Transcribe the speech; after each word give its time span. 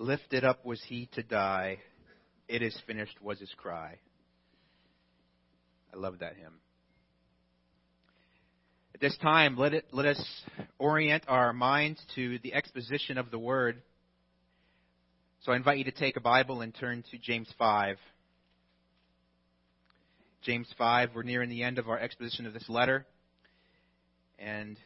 Lifted 0.00 0.44
up 0.44 0.64
was 0.64 0.80
he 0.86 1.08
to 1.14 1.24
die. 1.24 1.78
It 2.46 2.62
is 2.62 2.80
finished 2.86 3.20
was 3.20 3.40
his 3.40 3.52
cry. 3.56 3.98
I 5.92 5.96
love 5.96 6.20
that 6.20 6.36
hymn. 6.36 6.60
At 8.94 9.00
this 9.00 9.16
time, 9.18 9.56
let, 9.56 9.74
it, 9.74 9.86
let 9.90 10.06
us 10.06 10.42
orient 10.78 11.24
our 11.26 11.52
minds 11.52 12.00
to 12.14 12.38
the 12.44 12.54
exposition 12.54 13.18
of 13.18 13.32
the 13.32 13.40
Word. 13.40 13.82
So 15.42 15.50
I 15.52 15.56
invite 15.56 15.78
you 15.78 15.84
to 15.84 15.90
take 15.90 16.16
a 16.16 16.20
Bible 16.20 16.60
and 16.60 16.72
turn 16.72 17.02
to 17.10 17.18
James 17.18 17.52
5. 17.58 17.96
James 20.42 20.72
5, 20.78 21.10
we're 21.14 21.24
nearing 21.24 21.50
the 21.50 21.64
end 21.64 21.78
of 21.78 21.88
our 21.88 21.98
exposition 21.98 22.46
of 22.46 22.54
this 22.54 22.68
letter. 22.68 23.04
And 24.38 24.78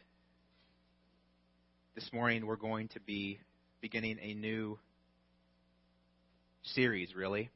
this 1.94 2.08
morning 2.14 2.46
we're 2.46 2.56
going 2.56 2.88
to 2.88 3.00
be 3.00 3.40
beginning 3.82 4.18
a 4.22 4.32
new 4.32 4.78
series, 6.62 7.14
really. 7.14 7.50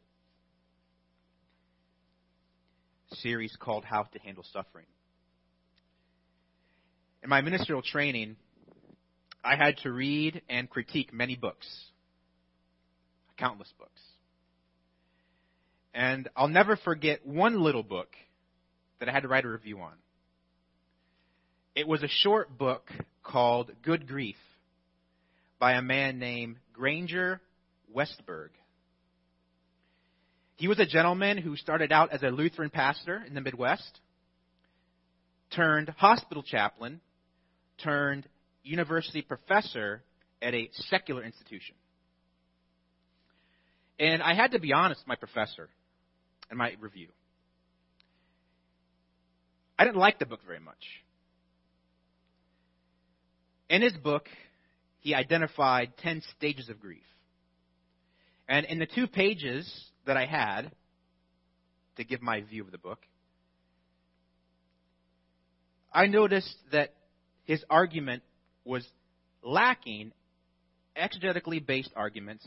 series 3.17 3.57
called 3.59 3.85
How 3.85 4.03
to 4.03 4.19
Handle 4.19 4.45
Suffering. 4.53 4.87
In 7.23 7.31
my 7.31 7.41
ministerial 7.41 7.83
training, 7.83 8.37
I 9.45 9.57
had 9.57 9.79
to 9.79 9.91
read 9.91 10.43
and 10.49 10.69
critique 10.69 11.13
many 11.13 11.37
books, 11.37 11.67
countless 13.37 13.73
books. 13.79 14.01
And 15.95 16.29
I'll 16.37 16.49
never 16.49 16.77
forget 16.77 17.27
one 17.27 17.61
little 17.61 17.83
book 17.83 18.09
that 19.01 19.09
I 19.09 19.13
had 19.13 19.23
to 19.23 19.29
write 19.29 19.45
a 19.45 19.49
review 19.49 19.81
on. 19.81 19.95
It 21.75 21.89
was 21.89 22.03
a 22.03 22.09
short 22.09 22.57
book 22.57 22.91
called 23.23 23.71
Good 23.83 24.07
Grief 24.07 24.37
by 25.59 25.73
a 25.73 25.83
man 25.83 26.19
named 26.19 26.57
Granger 26.73 27.41
Westberg. 27.95 28.51
He 30.57 30.69
was 30.69 30.79
a 30.79 30.87
gentleman 30.87 31.37
who 31.39 31.55
started 31.57 31.93
out 31.93 32.13
as 32.13 32.23
a 32.23 32.29
Lutheran 32.29 32.71
pastor 32.71 33.23
in 33.27 33.35
the 33.35 33.43
Midwest, 33.43 34.01
turned 35.55 35.91
hospital 35.91 36.43
chaplain, 36.43 37.01
turned 37.83 38.27
university 38.63 39.21
professor 39.21 40.03
at 40.41 40.55
a 40.55 40.71
secular 40.89 41.23
institution. 41.23 41.75
And 43.99 44.23
I 44.23 44.35
had 44.35 44.53
to 44.53 44.59
be 44.59 44.73
honest 44.73 45.03
with 45.03 45.09
my 45.09 45.17
professor 45.17 45.69
in 46.51 46.57
my 46.57 46.75
review. 46.81 47.09
I 49.79 49.85
didn't 49.85 49.99
like 49.99 50.19
the 50.19 50.27
book 50.27 50.41
very 50.47 50.61
much. 50.61 50.75
In 53.69 53.83
his 53.83 53.93
book, 53.93 54.27
he 55.01 55.15
identified 55.15 55.97
10 55.99 56.23
stages 56.37 56.71
of 56.71 56.81
grief. 56.81 57.03
And 58.49 58.65
in 58.67 58.79
the 58.79 58.87
two 58.87 59.07
pages 59.07 59.71
that 60.07 60.17
I 60.17 60.27
had 60.27 60.71
to 61.97 62.05
give 62.05 62.23
my 62.23 62.41
view 62.41 62.65
of 62.65 62.73
the 62.73 62.79
book, 62.79 63.01
I 65.93 66.07
noticed 66.07 66.55
that 66.73 66.95
his 67.45 67.65
argument 67.71 68.23
was 68.65 68.87
lacking 69.43 70.13
exegetically 70.97 71.65
based 71.65 71.91
arguments, 71.97 72.47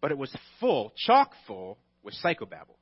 but 0.00 0.10
it 0.10 0.18
was 0.18 0.34
full, 0.58 0.92
chock 0.96 1.32
full, 1.46 1.78
with 2.02 2.14
psychobabble. 2.24 2.76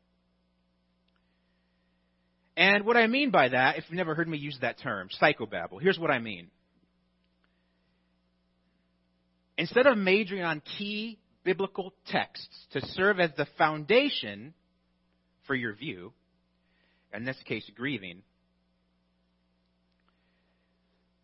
And 2.56 2.84
what 2.84 2.96
I 2.96 3.06
mean 3.06 3.30
by 3.30 3.48
that, 3.48 3.78
if 3.78 3.84
you've 3.88 3.96
never 3.96 4.14
heard 4.14 4.28
me 4.28 4.38
use 4.38 4.56
that 4.60 4.78
term, 4.80 5.08
psychobabble, 5.20 5.80
here's 5.80 5.98
what 5.98 6.10
I 6.10 6.20
mean. 6.20 6.50
Instead 9.58 9.86
of 9.86 9.96
majoring 9.96 10.42
on 10.42 10.60
key 10.78 11.18
biblical 11.44 11.92
texts 12.06 12.66
to 12.72 12.84
serve 12.88 13.20
as 13.20 13.30
the 13.36 13.46
foundation 13.58 14.54
for 15.46 15.54
your 15.54 15.74
view, 15.74 16.12
in 17.12 17.24
this 17.24 17.36
case, 17.44 17.70
grieving, 17.76 18.22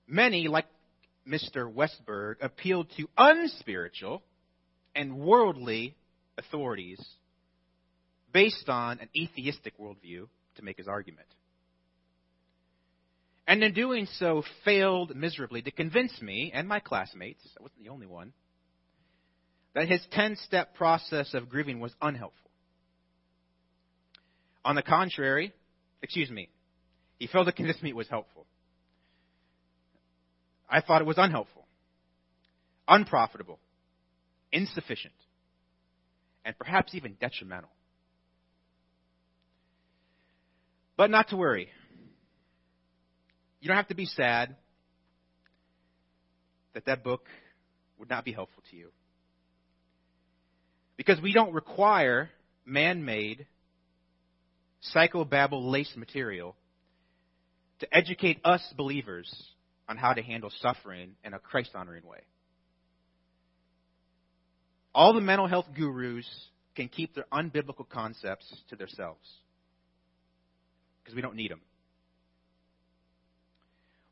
many, 0.06 0.47
like 0.48 0.66
Mr. 1.26 1.72
Westberg, 1.72 2.36
appealed 2.41 2.88
to 2.97 3.09
unspiritual 3.16 4.22
and 4.94 5.19
worldly 5.19 5.97
authorities 6.36 7.00
based 8.32 8.69
on 8.69 8.98
an 9.00 9.09
atheistic 9.16 9.78
worldview 9.78 10.28
to 10.56 10.62
make 10.62 10.76
his 10.76 10.88
argument. 10.88 11.26
And 13.47 13.64
in 13.64 13.72
doing 13.72 14.06
so, 14.19 14.44
failed 14.64 15.16
miserably 15.16 15.62
to 15.62 15.70
convince 15.72 16.20
me 16.22 16.53
and 16.54 16.69
my 16.69 16.78
classmates, 16.78 17.42
I 17.59 17.62
wasn't 17.62 17.82
the 17.82 17.88
only 17.88 18.06
one, 18.06 18.32
that 19.75 19.88
his 19.88 20.00
10 20.12 20.36
step 20.44 20.75
process 20.75 21.34
of 21.34 21.48
grieving 21.48 21.81
was 21.81 21.94
unhelpful. 22.00 22.50
On 24.64 24.75
the 24.75 24.82
contrary, 24.82 25.53
excuse 26.03 26.31
me, 26.31 26.50
he 27.19 27.26
failed 27.26 27.47
to 27.47 27.53
convince 27.53 27.80
me 27.82 27.91
it 27.91 27.97
was 27.97 28.09
helpful. 28.09 28.47
I 30.69 30.80
thought 30.80 31.03
it 31.03 31.06
was 31.06 31.19
unhelpful, 31.19 31.66
unprofitable, 32.86 33.59
insufficient, 34.53 35.14
and 36.44 36.56
perhaps 36.59 36.94
even 36.94 37.16
detrimental. 37.20 37.70
But 40.97 41.10
not 41.10 41.28
to 41.28 41.36
worry. 41.36 41.69
You 43.60 43.69
don't 43.69 43.76
have 43.76 43.88
to 43.88 43.94
be 43.94 44.06
sad 44.06 44.56
that 46.75 46.86
that 46.86 47.03
book 47.03 47.26
would 47.98 48.09
not 48.09 48.25
be 48.25 48.32
helpful 48.32 48.62
to 48.70 48.76
you. 48.76 48.91
Because 51.00 51.18
we 51.18 51.32
don't 51.32 51.54
require 51.54 52.28
man 52.66 53.06
made, 53.06 53.46
psychobabble 54.94 55.70
lace 55.70 55.90
material 55.96 56.54
to 57.78 57.88
educate 57.90 58.38
us 58.44 58.62
believers 58.76 59.26
on 59.88 59.96
how 59.96 60.12
to 60.12 60.20
handle 60.20 60.52
suffering 60.60 61.12
in 61.24 61.32
a 61.32 61.38
Christ 61.38 61.70
honoring 61.74 62.06
way. 62.06 62.18
All 64.94 65.14
the 65.14 65.22
mental 65.22 65.46
health 65.46 65.68
gurus 65.74 66.28
can 66.76 66.88
keep 66.88 67.14
their 67.14 67.24
unbiblical 67.32 67.88
concepts 67.88 68.54
to 68.68 68.76
themselves 68.76 69.26
because 71.02 71.16
we 71.16 71.22
don't 71.22 71.34
need 71.34 71.50
them. 71.50 71.62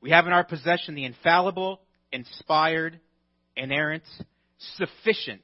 We 0.00 0.12
have 0.12 0.26
in 0.26 0.32
our 0.32 0.43
possession 0.43 0.94
the 0.94 1.05
infallible, 1.05 1.82
inspired, 2.12 2.99
inerrant, 3.56 4.05
sufficient 4.76 5.43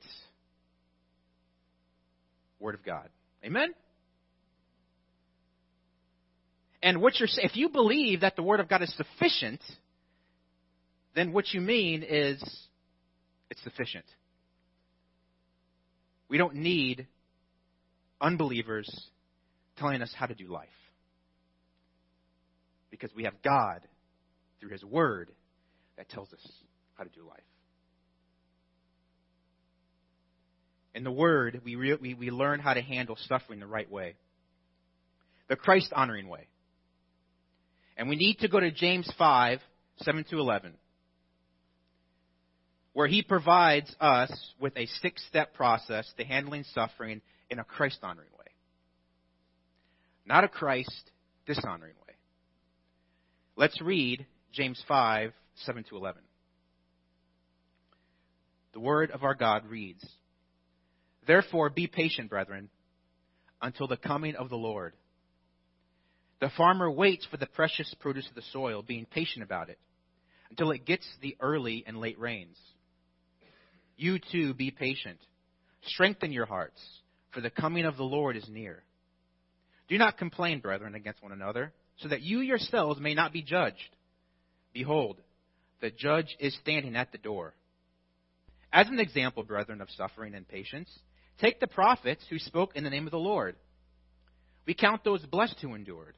Word 2.65 2.75
of 2.75 2.83
God. 2.83 3.11
Amen? 3.45 3.75
And 6.83 7.03
what 7.03 7.21
you're 7.21 7.29
saying, 7.29 7.47
if 7.51 7.57
you 7.57 7.69
believe 7.69 8.23
that 8.23 8.37
the 8.37 8.43
Word 8.43 8.59
of 8.59 8.71
God 8.71 8.81
is 8.81 8.93
sufficient, 8.97 9.61
then 11.15 11.35
what 11.35 11.53
you 11.53 11.61
mean 11.61 12.03
is 12.03 12.43
it's 13.51 13.63
sufficient. 13.63 14.07
We 16.31 16.39
don't 16.39 16.55
need 16.55 17.07
unbelievers 18.19 18.89
telling 19.77 20.01
us 20.01 20.13
how 20.17 20.25
to 20.25 20.35
do 20.35 20.47
life. 20.47 20.69
Because 22.91 23.11
we 23.15 23.25
have 23.25 23.35
God 23.43 23.83
through 24.59 24.71
His 24.71 24.83
Word 24.83 25.31
that 25.99 26.09
tells 26.09 26.33
us 26.33 26.41
how 26.95 27.05
to 27.05 27.11
do 27.11 27.27
life. 27.29 27.43
In 30.95 31.03
the 31.05 31.11
Word, 31.11 31.61
we, 31.65 31.75
re- 31.75 31.99
we, 32.01 32.15
we 32.15 32.31
learn 32.31 32.61
how 32.61 32.75
to 32.75 32.81
handle 32.81 33.17
suffering 33.27 33.61
the 33.61 33.67
right 33.67 33.91
way, 33.91 34.15
the 35.49 35.57
Christ 35.57 35.93
honoring 35.95 36.29
way. 36.29 36.47
And 37.97 38.09
we 38.09 38.17
need 38.17 38.39
to 38.41 38.49
go 38.49 38.61
to 38.61 38.71
James 38.71 39.13
5 39.19 39.61
7 39.99 40.25
to 40.31 40.39
11, 40.39 40.75
where 42.93 43.07
he 43.07 43.23
provides 43.23 43.95
us 44.01 44.33
with 44.61 44.77
a 44.77 44.87
six 44.87 45.25
step 45.29 45.55
process 45.55 46.11
to 46.17 46.25
handling 46.25 46.65
suffering 46.75 47.21
in 47.51 47.59
a 47.59 47.65
Christ 47.65 47.99
honoring 48.03 48.31
way, 48.39 48.47
not 50.27 50.45
a 50.45 50.49
Christ 50.49 51.11
dishonoring 51.47 51.95
way. 52.07 52.15
Let's 53.57 53.81
read 53.81 54.27
James 54.53 54.83
5 54.89 55.33
7 55.57 55.85
to 55.91 55.97
11. 55.97 56.23
The 58.73 58.81
Word 58.81 59.13
of 59.13 59.23
our 59.23 59.35
God 59.35 59.67
reads, 59.67 60.05
Therefore, 61.27 61.71
be 61.71 61.87
patient, 61.87 62.31
brethren, 62.31 62.69
until 63.63 63.87
the 63.87 63.97
coming 63.97 64.37
of 64.37 64.51
the 64.51 64.57
Lord. 64.57 64.95
The 66.41 66.51
farmer 66.57 66.91
waits 66.91 67.27
for 67.31 67.37
the 67.37 67.47
precious 67.47 67.93
produce 68.01 68.29
of 68.29 68.35
the 68.35 68.43
soil, 68.53 68.83
being 68.83 69.07
patient 69.07 69.43
about 69.43 69.71
it, 69.71 69.79
until 70.51 70.71
it 70.71 70.85
gets 70.85 71.07
the 71.23 71.37
early 71.41 71.85
and 71.87 71.99
late 71.99 72.19
rains. 72.19 72.59
You 73.97 74.19
too 74.19 74.55
be 74.55 74.71
patient. 74.71 75.19
Strengthen 75.87 76.33
your 76.33 76.47
hearts, 76.47 76.81
for 77.33 77.41
the 77.41 77.51
coming 77.51 77.87
of 77.87 77.97
the 77.97 78.03
Lord 78.03 78.37
is 78.37 78.49
near. 78.49 78.83
Do 79.89 79.97
not 79.99 80.19
complain, 80.19 80.61
brethren, 80.61 80.95
against 80.95 81.23
one 81.23 81.33
another, 81.33 81.73
so 81.99 82.09
that 82.09 82.23
you 82.23 82.41
yourselves 82.41 83.01
may 83.01 83.15
not 83.15 83.33
be 83.33 83.43
judged. 83.43 83.97
Behold, 84.73 85.19
the 85.81 85.91
judge 85.91 86.37
is 86.41 86.57
standing 86.61 86.97
at 86.97 87.13
the 87.13 87.19
door. 87.19 87.55
As 88.73 88.89
an 88.89 88.99
example, 88.99 89.45
brethren, 89.45 89.81
of 89.81 89.89
suffering 89.91 90.35
and 90.35 90.49
patience, 90.49 90.91
take 91.41 91.61
the 91.61 91.67
prophets 91.67 92.25
who 92.29 92.39
spoke 92.39 92.77
in 92.77 92.85
the 92.85 92.91
name 92.91 93.07
of 93.07 93.11
the 93.11 93.19
Lord. 93.19 93.57
We 94.67 94.75
count 94.75 95.05
those 95.05 95.25
blessed 95.27 95.57
who 95.61 95.75
endured, 95.75 96.17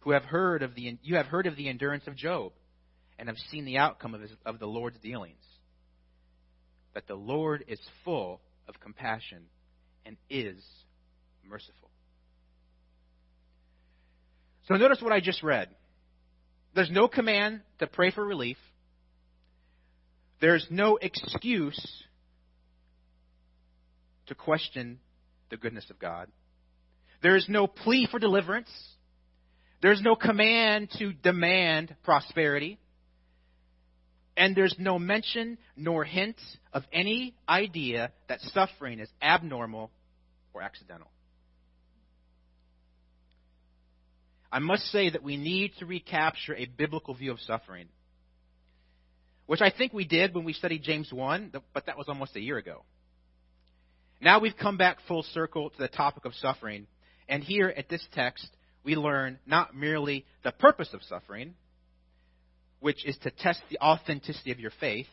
who 0.00 0.10
have 0.12 0.24
heard 0.24 0.62
of 0.62 0.74
the, 0.74 0.98
you 1.02 1.16
have 1.16 1.26
heard 1.26 1.46
of 1.46 1.56
the 1.56 1.68
endurance 1.68 2.06
of 2.06 2.16
Job, 2.16 2.52
and 3.18 3.28
have 3.28 3.38
seen 3.50 3.64
the 3.64 3.78
outcome 3.78 4.14
of, 4.14 4.22
his, 4.22 4.30
of 4.44 4.58
the 4.58 4.66
Lord's 4.66 4.98
dealings. 4.98 5.44
That 6.94 7.06
the 7.06 7.14
Lord 7.14 7.64
is 7.68 7.80
full 8.04 8.40
of 8.68 8.80
compassion 8.80 9.42
and 10.04 10.16
is 10.28 10.62
merciful. 11.48 11.90
So 14.68 14.76
notice 14.76 15.00
what 15.00 15.12
I 15.12 15.20
just 15.20 15.42
read. 15.42 15.68
There's 16.74 16.90
no 16.90 17.08
command 17.08 17.60
to 17.78 17.86
pray 17.86 18.10
for 18.10 18.24
relief. 18.24 18.56
There's 20.40 20.66
no 20.70 20.96
excuse 20.96 22.04
to 24.30 24.34
question 24.34 24.98
the 25.50 25.56
goodness 25.56 25.90
of 25.90 25.98
God. 25.98 26.28
There 27.22 27.36
is 27.36 27.46
no 27.48 27.66
plea 27.66 28.08
for 28.10 28.18
deliverance. 28.18 28.70
There's 29.82 30.00
no 30.00 30.14
command 30.14 30.90
to 30.98 31.12
demand 31.12 31.94
prosperity. 32.02 32.78
And 34.36 34.56
there's 34.56 34.74
no 34.78 34.98
mention 34.98 35.58
nor 35.76 36.04
hint 36.04 36.36
of 36.72 36.84
any 36.92 37.34
idea 37.48 38.12
that 38.28 38.40
suffering 38.40 39.00
is 39.00 39.08
abnormal 39.20 39.90
or 40.54 40.62
accidental. 40.62 41.10
I 44.52 44.60
must 44.60 44.84
say 44.90 45.10
that 45.10 45.22
we 45.22 45.36
need 45.36 45.72
to 45.78 45.86
recapture 45.86 46.54
a 46.54 46.66
biblical 46.66 47.14
view 47.14 47.32
of 47.32 47.40
suffering, 47.40 47.86
which 49.46 49.60
I 49.60 49.70
think 49.70 49.92
we 49.92 50.04
did 50.04 50.34
when 50.34 50.44
we 50.44 50.52
studied 50.52 50.82
James 50.82 51.12
1, 51.12 51.52
but 51.74 51.86
that 51.86 51.98
was 51.98 52.08
almost 52.08 52.34
a 52.36 52.40
year 52.40 52.56
ago. 52.56 52.84
Now 54.20 54.38
we've 54.40 54.56
come 54.56 54.76
back 54.76 54.98
full 55.08 55.22
circle 55.22 55.70
to 55.70 55.78
the 55.78 55.88
topic 55.88 56.24
of 56.24 56.34
suffering, 56.34 56.86
and 57.28 57.42
here 57.42 57.72
at 57.74 57.88
this 57.88 58.06
text, 58.12 58.48
we 58.84 58.94
learn 58.94 59.38
not 59.46 59.74
merely 59.74 60.26
the 60.44 60.52
purpose 60.52 60.90
of 60.92 61.02
suffering, 61.04 61.54
which 62.80 63.04
is 63.06 63.16
to 63.22 63.30
test 63.30 63.62
the 63.70 63.78
authenticity 63.78 64.52
of 64.52 64.60
your 64.60 64.72
faith. 64.78 65.06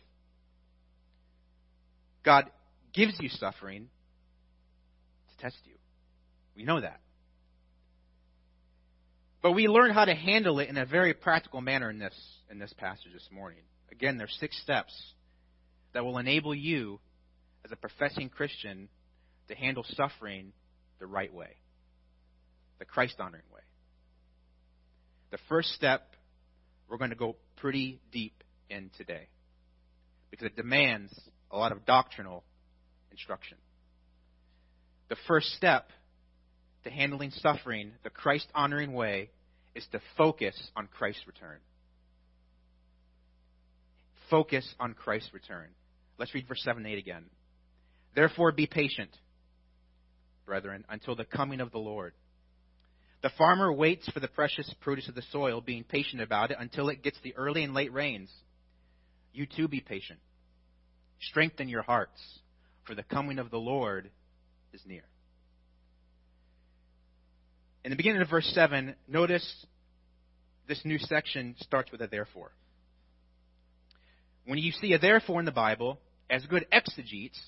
God 2.24 2.50
gives 2.94 3.18
you 3.19 3.30
suffering 3.30 3.88
to 5.30 5.42
test 5.42 5.57
you. 5.65 5.75
We 6.56 6.63
know 6.63 6.81
that. 6.81 7.00
But 9.42 9.51
we 9.51 9.68
learn 9.68 9.92
how 9.92 10.03
to 10.03 10.15
handle 10.15 10.60
it 10.60 10.68
in 10.68 10.77
a 10.77 10.86
very 10.86 11.13
practical 11.13 11.62
manner 11.62 11.89
in 11.89 12.00
this, 12.00 12.15
in 12.50 12.60
this 12.60 12.74
passage 12.74 13.13
this 13.13 13.30
morning. 13.31 13.62
Again, 13.92 14.18
there's 14.18 14.36
six 14.39 14.60
steps 14.62 14.94
that 15.94 16.03
will 16.03 16.18
enable 16.18 16.53
you, 16.53 17.00
as 17.63 17.71
a 17.71 17.75
professing 17.75 18.30
Christian, 18.30 18.89
to 19.48 19.56
handle 19.56 19.86
suffering 19.96 20.52
the 21.00 21.08
right 21.08 21.34
way, 21.34 21.56
the 22.80 22.86
Christ 22.86 23.16
honoring 23.20 23.44
way. 23.54 23.62
The 25.32 25.40
first 25.50 25.70
step 25.74 26.16
we're 26.90 26.98
going 26.98 27.10
to 27.10 27.16
go 27.16 27.36
pretty 27.58 28.00
deep 28.12 28.44
in 28.70 28.90
today 28.98 29.28
because 30.32 30.46
it 30.46 30.56
demands 30.56 31.14
a 31.52 31.58
lot 31.58 31.72
of 31.72 31.86
doctrinal 31.86 32.44
instruction. 33.12 33.58
The 35.10 35.18
first 35.28 35.48
step 35.56 35.90
to 36.84 36.90
handling 36.90 37.32
suffering 37.32 37.92
the 38.04 38.10
Christ 38.10 38.48
honoring 38.54 38.94
way 38.94 39.30
is 39.76 39.86
to 39.92 40.02
focus 40.18 40.56
on 40.76 40.88
Christ's 40.88 41.26
return. 41.28 41.58
Focus 44.30 44.68
on 44.80 44.94
Christ's 44.94 45.34
return. 45.34 45.68
Let's 46.18 46.34
read 46.34 46.48
verse 46.48 46.62
7 46.64 46.84
and 46.84 46.94
8 46.94 46.98
again. 46.98 47.24
Therefore, 48.16 48.52
be 48.52 48.66
patient, 48.66 49.12
brethren, 50.48 50.84
until 50.90 51.16
the 51.16 51.26
coming 51.26 51.62
of 51.62 51.72
the 51.72 51.78
Lord. 51.78 52.14
The 53.22 53.30
farmer 53.38 53.72
waits 53.72 54.10
for 54.10 54.20
the 54.20 54.28
precious 54.28 54.74
produce 54.82 55.08
of 55.08 55.14
the 55.14 55.22
soil, 55.32 55.62
being 55.62 55.84
patient 55.84 56.22
about 56.22 56.50
it 56.50 56.58
until 56.60 56.90
it 56.90 57.04
gets 57.04 57.20
the 57.22 57.36
early 57.36 57.64
and 57.64 57.76
late 57.76 57.94
rains. 57.94 58.32
You 59.34 59.46
too 59.46 59.68
be 59.68 59.82
patient. 59.82 60.20
Strengthen 61.20 61.68
your 61.68 61.84
hearts, 61.84 62.20
for 62.86 62.96
the 62.96 63.04
coming 63.04 63.38
of 63.38 63.52
the 63.52 63.58
Lord 63.58 64.10
is 64.74 64.82
near. 64.88 65.04
In 67.84 67.92
the 67.92 67.98
beginning 67.98 68.22
of 68.22 68.30
verse 68.30 68.50
7, 68.54 68.96
notice 69.08 69.66
this 70.68 70.82
new 70.84 70.98
section 70.98 71.56
starts 71.60 71.92
with 71.92 72.02
a 72.02 72.08
therefore. 72.08 72.52
When 74.46 74.60
you 74.60 74.72
see 74.72 74.94
a 74.94 75.00
therefore 75.00 75.40
in 75.40 75.46
the 75.46 75.52
Bible, 75.52 76.00
as 76.30 76.46
good 76.46 76.66
exegetes, 76.72 77.40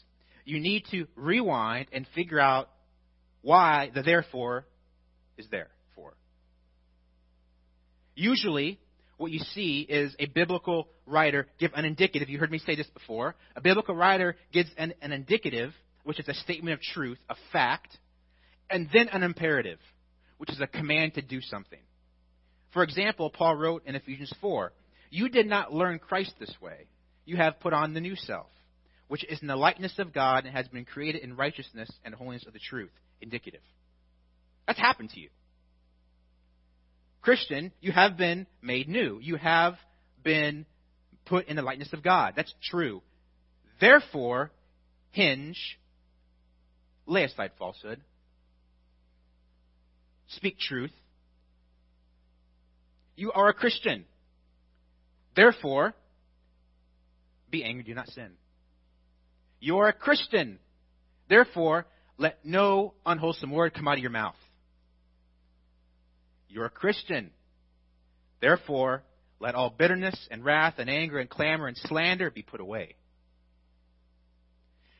you 0.46 0.60
need 0.60 0.86
to 0.92 1.07
rewind 1.16 1.88
and 1.92 2.07
figure 2.16 2.40
out 2.40 2.69
why 3.41 3.91
the 3.94 4.01
therefore 4.01 4.65
is 5.38 5.47
there 5.50 5.69
for. 5.95 6.13
Usually, 8.15 8.80
what 9.18 9.31
you 9.31 9.39
see 9.39 9.81
is 9.81 10.15
a 10.19 10.25
biblical 10.27 10.88
writer 11.06 11.47
give 11.59 11.71
an 11.74 11.86
indicative. 11.86 12.30
You 12.30 12.39
heard 12.39 12.51
me 12.51 12.59
say 12.59 12.75
this 12.75 12.88
before. 12.88 13.36
A 13.56 13.62
biblical 13.62 13.95
writer 13.95 14.36
gives 14.51 14.69
an, 14.77 14.94
an 15.01 15.12
indicative, 15.12 15.74
which 16.03 16.19
is 16.19 16.27
a 16.27 16.33
statement 16.33 16.74
of 16.74 16.81
truth, 16.81 17.18
a 17.30 17.36
fact, 17.51 17.97
and 18.69 18.88
then 18.94 19.09
an 19.09 19.24
imperative 19.24 19.80
which 20.39 20.50
is 20.50 20.62
a 20.62 20.68
command 20.68 21.13
to 21.13 21.21
do 21.21 21.41
something. 21.41 21.80
For 22.71 22.81
example, 22.81 23.30
Paul 23.30 23.56
wrote 23.56 23.83
in 23.86 23.95
Ephesians 23.95 24.33
4 24.41 24.71
You 25.12 25.30
did 25.30 25.45
not 25.45 25.74
learn 25.74 26.00
Christ 26.00 26.33
this 26.39 26.53
way. 26.62 26.88
You 27.25 27.38
have 27.38 27.59
put 27.59 27.74
on 27.74 27.94
the 27.94 28.01
new 28.01 28.15
self, 28.15 28.47
which 29.09 29.25
is 29.25 29.41
in 29.41 29.47
the 29.47 29.56
likeness 29.56 30.00
of 30.00 30.13
God 30.13 30.45
and 30.45 30.56
has 30.56 30.67
been 30.69 30.85
created 30.85 31.23
in 31.23 31.35
righteousness 31.35 31.91
and 32.06 32.15
holiness 32.15 32.45
of 32.47 32.53
the 32.53 32.59
truth. 32.59 32.91
Indicative. 33.21 33.59
That's 34.65 34.79
happened 34.79 35.09
to 35.09 35.19
you. 35.19 35.29
Christian, 37.21 37.73
you 37.81 37.91
have 37.91 38.15
been 38.17 38.47
made 38.61 38.88
new. 38.88 39.19
You 39.21 39.35
have 39.35 39.75
been 40.23 40.65
put 41.25 41.47
in 41.47 41.56
the 41.56 41.63
likeness 41.63 41.91
of 41.91 42.03
God. 42.03 42.33
That's 42.35 42.53
true. 42.63 43.01
Therefore, 43.81 44.51
hinge, 45.12 45.79
lay 47.07 47.23
aside 47.23 47.51
falsehood, 47.57 48.00
speak 50.27 50.59
truth. 50.59 50.91
You 53.15 53.31
are 53.31 53.50
a 53.50 53.53
Christian. 53.53 54.05
Therefore, 55.35 55.94
be 57.50 57.63
angry, 57.63 57.83
do 57.83 57.95
not 57.95 58.07
sin. 58.09 58.31
You 59.60 59.80
are 59.80 59.88
a 59.88 59.94
Christian. 59.94 60.60
Therefore, 61.28 61.86
let 62.18 62.46
no 62.46 62.94
unwholesome 63.06 63.51
word 63.51 63.74
come 63.74 63.88
out 63.88 63.96
of 63.96 64.01
your 64.01 64.12
mouth. 64.12 64.36
You're 66.48 66.66
a 66.66 66.70
Christian. 66.70 67.32
Therefore, 68.42 69.04
let 69.39 69.56
all 69.56 69.70
bitterness 69.70 70.28
and 70.32 70.44
wrath 70.44 70.75
and 70.78 70.89
anger 70.89 71.20
and 71.20 71.30
clamor 71.30 71.68
and 71.68 71.78
slander 71.78 72.32
be 72.32 72.42
put 72.42 72.60
away. 72.60 72.96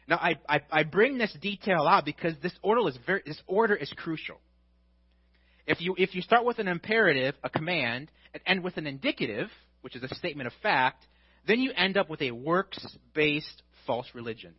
Now, 0.08 0.18
I, 0.18 0.36
I, 0.48 0.62
I 0.72 0.84
bring 0.84 1.18
this 1.18 1.36
detail 1.40 1.82
out 1.88 2.04
because 2.04 2.34
this 2.42 2.54
order 2.62 2.88
is 2.88 2.98
very, 3.06 3.22
this 3.26 3.42
order 3.48 3.76
is 3.76 3.92
crucial. 3.96 4.40
If 5.68 5.82
you, 5.82 5.94
if 5.98 6.16
you 6.16 6.22
start 6.22 6.46
with 6.46 6.58
an 6.58 6.68
imperative, 6.68 7.36
a 7.44 7.50
command, 7.50 8.10
and 8.34 8.42
end 8.46 8.64
with 8.64 8.78
an 8.78 8.88
indicative, 8.88 9.50
which 9.82 9.96
is 9.96 10.04
a 10.04 10.16
statement 10.16 10.48
of 10.48 10.54
fact, 10.64 11.06
then 11.48 11.60
you 11.60 11.72
end 11.76 11.96
up 11.96 12.10
with 12.10 12.22
a 12.22 12.32
works 12.32 12.84
based 13.14 13.62
false 13.90 14.06
religion. 14.14 14.54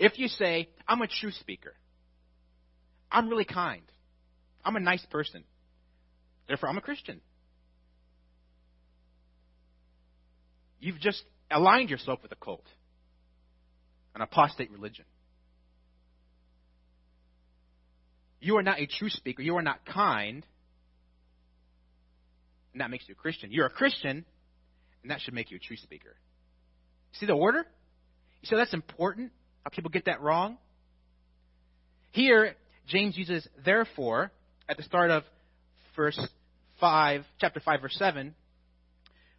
If 0.00 0.18
you 0.18 0.26
say, 0.26 0.68
I'm 0.88 1.00
a 1.00 1.06
true 1.06 1.30
speaker, 1.30 1.74
I'm 3.08 3.28
really 3.28 3.44
kind, 3.44 3.84
I'm 4.64 4.74
a 4.74 4.80
nice 4.80 5.06
person, 5.06 5.44
therefore 6.48 6.70
I'm 6.70 6.76
a 6.76 6.80
Christian, 6.80 7.20
you've 10.80 10.98
just 10.98 11.22
aligned 11.52 11.88
yourself 11.88 12.18
with 12.20 12.32
a 12.32 12.36
cult, 12.36 12.66
an 14.16 14.20
apostate 14.20 14.72
religion. 14.72 15.04
you 18.40 18.58
are 18.58 18.62
not 18.62 18.80
a 18.80 18.86
true 18.86 19.08
speaker, 19.08 19.40
you 19.40 19.56
are 19.56 19.62
not 19.62 19.86
kind, 19.86 20.44
and 22.72 22.80
that 22.80 22.90
makes 22.90 23.08
you 23.08 23.14
a 23.14 23.16
Christian. 23.16 23.50
You're 23.52 23.66
a 23.66 23.70
Christian, 23.70 24.24
and 25.02 25.10
that 25.12 25.20
should 25.20 25.32
make 25.34 25.52
you 25.52 25.56
a 25.58 25.60
true 25.60 25.78
speaker. 25.78 26.16
See 27.14 27.26
the 27.26 27.32
order? 27.32 27.66
You 28.42 28.48
see 28.48 28.56
that's 28.56 28.74
important? 28.74 29.32
How 29.62 29.70
people 29.70 29.90
get 29.90 30.06
that 30.06 30.20
wrong? 30.20 30.58
Here, 32.12 32.54
James 32.86 33.16
uses 33.16 33.46
therefore 33.64 34.30
at 34.68 34.76
the 34.76 34.82
start 34.82 35.10
of 35.10 35.24
verse 35.96 36.20
5, 36.80 37.24
chapter 37.40 37.60
5, 37.60 37.80
verse 37.80 37.96
7, 37.98 38.34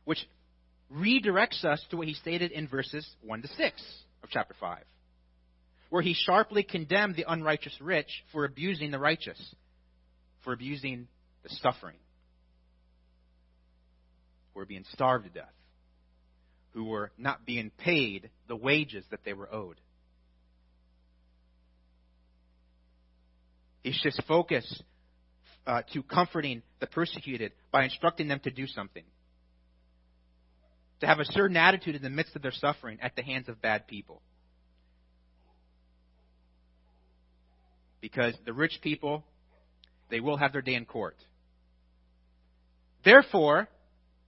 which 0.03 0.27
redirects 0.93 1.63
us 1.63 1.83
to 1.89 1.97
what 1.97 2.07
he 2.07 2.13
stated 2.13 2.51
in 2.51 2.67
verses 2.67 3.07
1 3.23 3.41
to 3.41 3.47
6 3.47 3.83
of 4.23 4.29
chapter 4.29 4.55
5 4.59 4.83
where 5.89 6.01
he 6.01 6.13
sharply 6.13 6.63
condemned 6.63 7.15
the 7.15 7.25
unrighteous 7.25 7.73
rich 7.79 8.23
for 8.31 8.45
abusing 8.45 8.91
the 8.91 8.99
righteous, 8.99 9.39
for 10.43 10.53
abusing 10.53 11.07
the 11.43 11.49
suffering, 11.61 11.95
who 14.53 14.59
are 14.59 14.65
being 14.65 14.83
starved 14.91 15.25
to 15.25 15.29
death, 15.29 15.53
who 16.75 16.83
were 16.83 17.09
not 17.17 17.45
being 17.45 17.71
paid 17.71 18.29
the 18.49 18.55
wages 18.55 19.05
that 19.09 19.21
they 19.23 19.31
were 19.33 19.51
owed. 19.51 19.79
He 23.81 23.93
shifts 23.93 24.19
focus 24.27 24.83
uh, 25.65 25.83
to 25.93 26.03
comforting 26.03 26.61
the 26.81 26.87
persecuted 26.87 27.53
by 27.71 27.85
instructing 27.85 28.27
them 28.27 28.41
to 28.41 28.51
do 28.51 28.67
something. 28.67 29.03
To 30.99 31.07
have 31.07 31.19
a 31.19 31.25
certain 31.25 31.55
attitude 31.55 31.95
in 31.95 32.01
the 32.01 32.09
midst 32.09 32.35
of 32.35 32.41
their 32.41 32.51
suffering 32.51 32.99
at 33.01 33.15
the 33.15 33.23
hands 33.23 33.47
of 33.47 33.61
bad 33.61 33.87
people. 33.87 34.21
Because 38.01 38.33
the 38.45 38.53
rich 38.53 38.79
people, 38.81 39.23
they 40.09 40.19
will 40.19 40.35
have 40.35 40.51
their 40.51 40.61
day 40.61 40.75
in 40.75 40.85
court. 40.85 41.15
Therefore, 43.05 43.69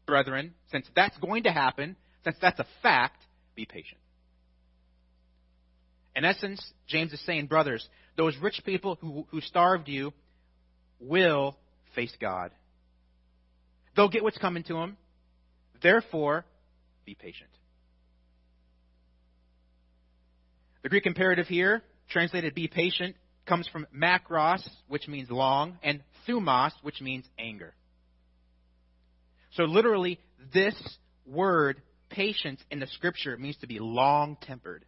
brethren, 0.05 0.53
since 0.71 0.87
that's 0.95 1.17
going 1.17 1.43
to 1.43 1.51
happen, 1.51 1.97
since 2.27 2.37
that's 2.41 2.59
a 2.59 2.65
fact, 2.83 3.23
be 3.55 3.65
patient. 3.65 4.01
In 6.13 6.25
essence, 6.25 6.61
James 6.87 7.13
is 7.13 7.21
saying, 7.25 7.45
brothers, 7.47 7.87
those 8.17 8.35
rich 8.41 8.61
people 8.65 8.97
who, 8.99 9.25
who 9.29 9.39
starved 9.39 9.87
you 9.87 10.11
will 10.99 11.55
face 11.95 12.13
God. 12.19 12.51
They'll 13.95 14.09
get 14.09 14.23
what's 14.23 14.37
coming 14.37 14.63
to 14.63 14.73
them. 14.73 14.97
Therefore, 15.81 16.43
be 17.05 17.15
patient. 17.15 17.49
The 20.83 20.89
Greek 20.89 21.05
imperative 21.05 21.47
here, 21.47 21.81
translated 22.09 22.53
be 22.53 22.67
patient, 22.67 23.15
comes 23.45 23.69
from 23.69 23.87
makros, 23.95 24.67
which 24.89 25.07
means 25.07 25.29
long, 25.29 25.77
and 25.81 26.03
thumos, 26.27 26.71
which 26.81 26.99
means 26.99 27.23
anger. 27.39 27.73
So 29.53 29.63
literally, 29.63 30.19
this 30.53 30.75
word, 31.25 31.81
patience, 32.09 32.61
in 32.71 32.79
the 32.79 32.87
scripture 32.87 33.37
means 33.37 33.57
to 33.57 33.67
be 33.67 33.79
long 33.79 34.37
tempered, 34.41 34.85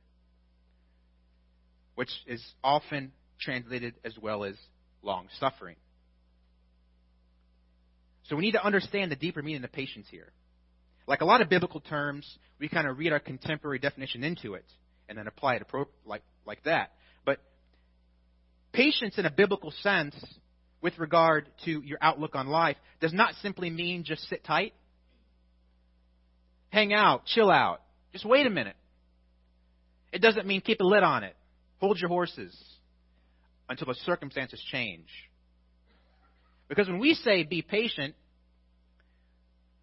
which 1.96 2.12
is 2.28 2.44
often 2.64 3.12
translated 3.40 3.96
as 4.04 4.18
well 4.18 4.44
as 4.44 4.56
long 5.02 5.28
suffering. 5.40 5.76
So 8.24 8.36
we 8.36 8.44
need 8.44 8.52
to 8.52 8.64
understand 8.64 9.12
the 9.12 9.16
deeper 9.16 9.42
meaning 9.42 9.64
of 9.64 9.72
patience 9.72 10.08
here. 10.10 10.32
Like 11.08 11.22
a 11.22 11.26
lot 11.26 11.42
of 11.42 11.50
biblical 11.50 11.80
terms, 11.80 12.38
we 12.60 12.70
kind 12.70 12.88
of 12.88 13.00
read 13.00 13.12
our 13.12 13.20
contemporary 13.20 13.80
definition 13.80 14.24
into 14.24 14.54
it 14.54 14.66
and 15.08 15.18
then 15.18 15.26
apply 15.26 15.56
it 15.56 15.66
like, 16.06 16.22
like 16.46 16.64
that. 16.64 16.92
But 17.26 17.40
patience 18.72 19.18
in 19.18 19.26
a 19.26 19.32
biblical 19.32 19.72
sense, 19.82 20.16
with 20.82 20.98
regard 21.00 21.50
to 21.66 21.82
your 21.84 21.98
outlook 22.02 22.36
on 22.36 22.48
life, 22.48 22.78
does 23.02 23.12
not 23.12 23.34
simply 23.42 23.70
mean 23.70 24.04
just 24.04 24.30
sit 24.30 24.44
tight, 24.44 24.74
hang 26.70 26.94
out, 26.94 27.26
chill 27.26 27.50
out, 27.50 27.82
just 28.14 28.26
wait 28.26 28.46
a 28.46 28.50
minute. 28.50 28.76
It 30.12 30.22
doesn't 30.22 30.48
mean 30.48 30.62
keep 30.62 30.80
a 30.80 30.84
lid 30.84 31.04
on 31.04 31.24
it, 31.24 31.36
hold 31.80 32.00
your 32.00 32.10
horses 32.10 32.56
until 33.68 33.88
the 33.88 33.96
circumstances 34.06 34.62
change. 34.72 35.08
Because 36.68 36.88
when 36.88 37.00
we 37.00 37.14
say 37.14 37.44
be 37.44 37.62
patient, 37.62 38.16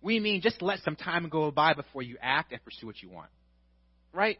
we 0.00 0.20
mean 0.20 0.40
just 0.40 0.62
let 0.62 0.80
some 0.80 0.96
time 0.96 1.28
go 1.28 1.50
by 1.50 1.74
before 1.74 2.02
you 2.02 2.16
act 2.20 2.52
and 2.52 2.64
pursue 2.64 2.86
what 2.86 3.02
you 3.02 3.10
want. 3.10 3.30
Right? 4.12 4.38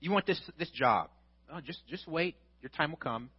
You 0.00 0.12
want 0.12 0.26
this 0.26 0.40
this 0.58 0.70
job. 0.70 1.10
Oh, 1.52 1.60
just 1.60 1.80
just 1.88 2.06
wait. 2.06 2.36
Your 2.62 2.70
time 2.70 2.90
will 2.90 2.98
come. 2.98 3.30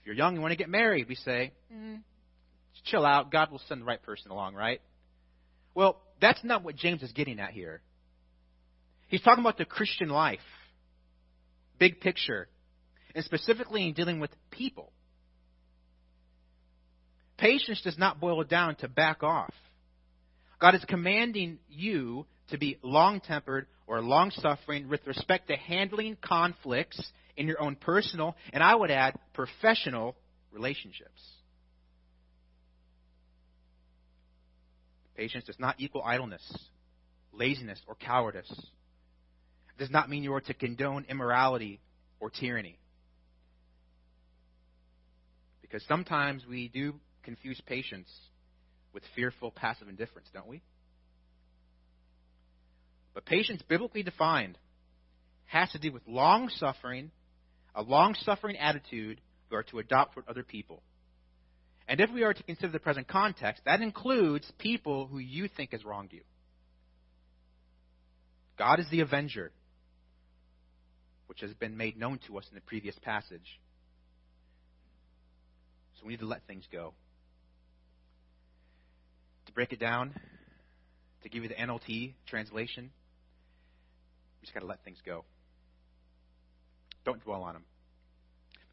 If 0.00 0.06
you're 0.06 0.14
young 0.14 0.34
and 0.34 0.42
want 0.42 0.52
to 0.52 0.56
get 0.56 0.68
married, 0.68 1.08
we 1.08 1.14
say, 1.14 1.52
mm, 1.72 2.00
chill 2.84 3.04
out. 3.04 3.30
God 3.30 3.50
will 3.50 3.60
send 3.68 3.80
the 3.80 3.84
right 3.84 4.02
person 4.02 4.30
along, 4.30 4.54
right? 4.54 4.80
Well, 5.74 6.00
that's 6.20 6.42
not 6.44 6.62
what 6.62 6.76
James 6.76 7.02
is 7.02 7.12
getting 7.12 7.40
at 7.40 7.50
here. 7.50 7.80
He's 9.08 9.22
talking 9.22 9.42
about 9.42 9.58
the 9.58 9.64
Christian 9.64 10.08
life, 10.08 10.38
big 11.78 12.00
picture, 12.00 12.48
and 13.14 13.24
specifically 13.24 13.86
in 13.86 13.94
dealing 13.94 14.20
with 14.20 14.30
people. 14.50 14.92
Patience 17.36 17.80
does 17.82 17.98
not 17.98 18.20
boil 18.20 18.44
down 18.44 18.76
to 18.76 18.88
back 18.88 19.22
off. 19.22 19.54
God 20.60 20.74
is 20.74 20.84
commanding 20.86 21.58
you 21.68 22.26
to 22.50 22.58
be 22.58 22.78
long 22.82 23.20
tempered 23.20 23.66
or 23.86 24.00
long 24.02 24.30
suffering 24.30 24.88
with 24.88 25.06
respect 25.06 25.48
to 25.48 25.56
handling 25.56 26.16
conflicts 26.20 27.00
in 27.36 27.48
your 27.48 27.60
own 27.60 27.76
personal, 27.76 28.36
and 28.52 28.62
I 28.62 28.74
would 28.74 28.90
add, 28.90 29.18
professional 29.32 30.14
relationships. 30.52 31.20
Patience 35.20 35.44
does 35.44 35.58
not 35.58 35.74
equal 35.76 36.02
idleness, 36.02 36.40
laziness, 37.30 37.78
or 37.86 37.94
cowardice. 37.94 38.50
It 38.50 39.78
does 39.78 39.90
not 39.90 40.08
mean 40.08 40.22
you 40.22 40.32
are 40.32 40.40
to 40.40 40.54
condone 40.54 41.04
immorality 41.10 41.78
or 42.20 42.30
tyranny. 42.30 42.78
Because 45.60 45.84
sometimes 45.86 46.46
we 46.48 46.68
do 46.68 46.94
confuse 47.22 47.60
patience 47.66 48.08
with 48.94 49.02
fearful 49.14 49.50
passive 49.50 49.90
indifference, 49.90 50.28
don't 50.32 50.48
we? 50.48 50.62
But 53.12 53.26
patience, 53.26 53.60
biblically 53.68 54.02
defined, 54.02 54.56
has 55.44 55.70
to 55.72 55.78
do 55.78 55.92
with 55.92 56.00
long 56.06 56.48
suffering, 56.48 57.10
a 57.74 57.82
long 57.82 58.14
suffering 58.22 58.56
attitude 58.56 59.20
we 59.50 59.58
are 59.58 59.64
to 59.64 59.80
adopt 59.80 60.14
toward 60.14 60.28
other 60.28 60.44
people. 60.44 60.82
And 61.90 62.00
if 62.00 62.10
we 62.10 62.22
are 62.22 62.32
to 62.32 62.42
consider 62.44 62.72
the 62.72 62.78
present 62.78 63.08
context, 63.08 63.62
that 63.66 63.82
includes 63.82 64.50
people 64.58 65.06
who 65.08 65.18
you 65.18 65.48
think 65.48 65.72
has 65.72 65.84
wronged 65.84 66.12
you. 66.12 66.22
God 68.56 68.78
is 68.78 68.86
the 68.90 69.00
avenger, 69.00 69.50
which 71.26 71.40
has 71.40 71.52
been 71.52 71.76
made 71.76 71.98
known 71.98 72.20
to 72.28 72.38
us 72.38 72.46
in 72.48 72.54
the 72.54 72.60
previous 72.62 72.94
passage. 73.00 73.58
So 75.98 76.06
we 76.06 76.12
need 76.12 76.20
to 76.20 76.26
let 76.26 76.46
things 76.46 76.64
go 76.70 76.94
to 79.50 79.54
break 79.54 79.72
it 79.72 79.80
down, 79.80 80.14
to 81.24 81.28
give 81.28 81.42
you 81.42 81.48
the 81.48 81.56
NLT 81.56 82.14
translation, 82.28 82.84
you 82.84 84.42
just 84.42 84.54
got 84.54 84.60
to 84.60 84.66
let 84.66 84.84
things 84.84 84.98
go. 85.04 85.24
Don't 87.04 87.22
dwell 87.24 87.42
on 87.42 87.54
them. 87.54 87.64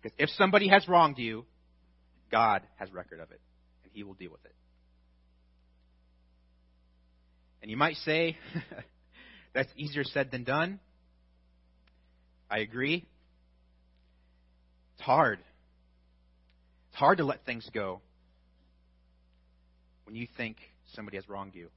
Because 0.02 0.16
if 0.20 0.30
somebody 0.38 0.68
has 0.68 0.88
wronged 0.88 1.18
you, 1.18 1.46
God 2.32 2.62
has 2.76 2.92
record 2.92 3.20
of 3.20 3.32
it, 3.32 3.42
and 3.84 3.92
He 3.94 4.04
will 4.04 4.14
deal 4.14 4.32
with 4.32 4.44
it. 4.46 4.54
And 7.62 7.72
you 7.72 7.78
might 7.78 7.96
say, 7.98 8.38
that's 9.54 9.72
easier 9.76 10.04
said 10.04 10.32
than 10.32 10.44
done. 10.44 10.80
I 12.50 12.60
agree. 12.60 13.06
It's 14.96 15.04
hard. 15.04 15.40
It's 16.90 17.00
hard 17.00 17.18
to 17.18 17.26
let 17.26 17.46
things 17.46 17.68
go 17.74 18.02
when 20.06 20.16
you 20.16 20.28
think 20.38 20.58
somebody 20.94 21.18
has 21.18 21.28
wronged 21.28 21.56
you. 21.56 21.70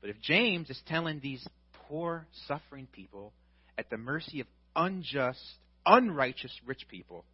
But 0.00 0.10
if 0.10 0.20
James 0.20 0.68
is 0.70 0.80
telling 0.86 1.20
these 1.20 1.44
poor, 1.88 2.26
suffering 2.46 2.86
people 2.92 3.32
at 3.78 3.90
the 3.90 3.96
mercy 3.96 4.40
of 4.40 4.46
unjust, 4.74 5.40
unrighteous 5.84 6.52
rich 6.66 6.86
people 6.88 7.24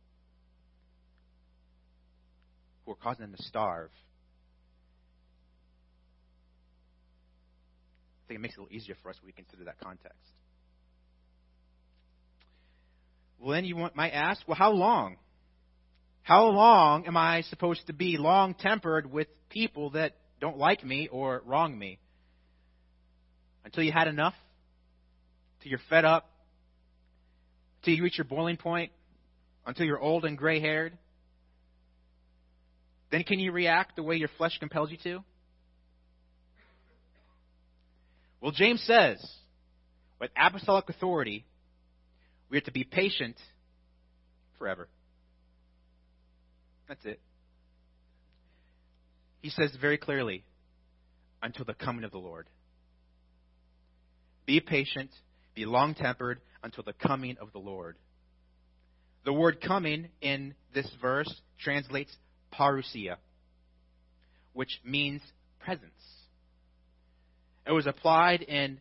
who 2.85 2.93
are 2.93 2.97
causing 2.97 3.23
them 3.23 3.35
to 3.35 3.43
starve, 3.43 3.91
I 8.25 8.29
think 8.29 8.39
it 8.39 8.43
makes 8.43 8.55
it 8.55 8.59
a 8.59 8.63
little 8.63 8.77
easier 8.77 8.97
for 9.03 9.11
us 9.11 9.17
when 9.21 9.27
we 9.27 9.33
consider 9.33 9.65
that 9.65 9.79
context. 9.81 10.19
Well, 13.39 13.53
then 13.53 13.65
you 13.65 13.89
might 13.95 14.13
ask, 14.13 14.47
well, 14.47 14.57
how 14.57 14.71
long? 14.71 15.17
How 16.23 16.47
long 16.47 17.07
am 17.07 17.17
I 17.17 17.43
supposed 17.43 17.87
to 17.89 17.93
be 17.93 18.17
long 18.17 18.55
tempered 18.55 19.11
with 19.11 19.27
people 19.51 19.91
that 19.91 20.17
don't 20.41 20.57
like 20.57 20.85
me 20.85 21.09
or 21.11 21.43
wrong 21.45 21.77
me? 21.77 21.99
Until 23.65 23.83
you 23.83 23.93
had 23.93 24.07
enough? 24.07 24.35
Till 25.61 25.71
you're 25.71 25.81
fed 25.91 26.05
up? 26.05 26.31
Till 27.85 27.95
you 27.95 28.05
reach 28.05 28.19
your 28.19 28.25
boiling 28.25 28.57
point? 28.57 28.93
Until 29.67 29.87
you're 29.87 30.01
old 30.01 30.25
and 30.25 30.39
gray 30.39 30.61
haired? 30.61 30.97
Then 33.13 33.25
can 33.25 33.39
you 33.39 33.53
react 33.53 33.95
the 33.95 34.03
way 34.03 34.17
your 34.17 34.31
flesh 34.39 34.57
compels 34.59 34.91
you 34.91 34.97
to? 35.05 35.23
Well, 38.41 38.53
James 38.53 38.83
says, 38.87 39.25
with 40.19 40.31
apostolic 40.37 40.89
authority, 40.89 41.45
we 42.49 42.57
are 42.57 42.63
to 42.63 42.73
be 42.73 42.85
patient 42.85 43.37
forever. 44.59 44.89
That's 46.89 47.05
it. 47.05 47.21
He 49.43 49.51
says 49.51 49.77
very 49.79 49.99
clearly, 49.99 50.43
until 51.43 51.67
the 51.67 51.75
coming 51.75 52.05
of 52.05 52.13
the 52.13 52.19
Lord. 52.19 52.47
Be 54.47 54.61
patient, 54.61 55.11
be 55.55 55.67
long 55.67 55.95
tempered 55.95 56.41
until 56.63 56.83
the 56.83 56.95
coming 56.95 57.37
of 57.41 57.53
the 57.53 57.59
Lord. 57.59 57.97
The 59.25 59.33
word 59.33 59.61
coming 59.61 60.09
in 60.23 60.55
this 60.73 60.89
verse 61.01 61.33
translates 61.61 62.17
parousia, 62.53 63.17
which 64.53 64.81
means 64.85 65.21
presence. 65.61 65.91
It 67.67 67.73
was 67.73 67.87
applied 67.87 68.43
in 68.43 68.81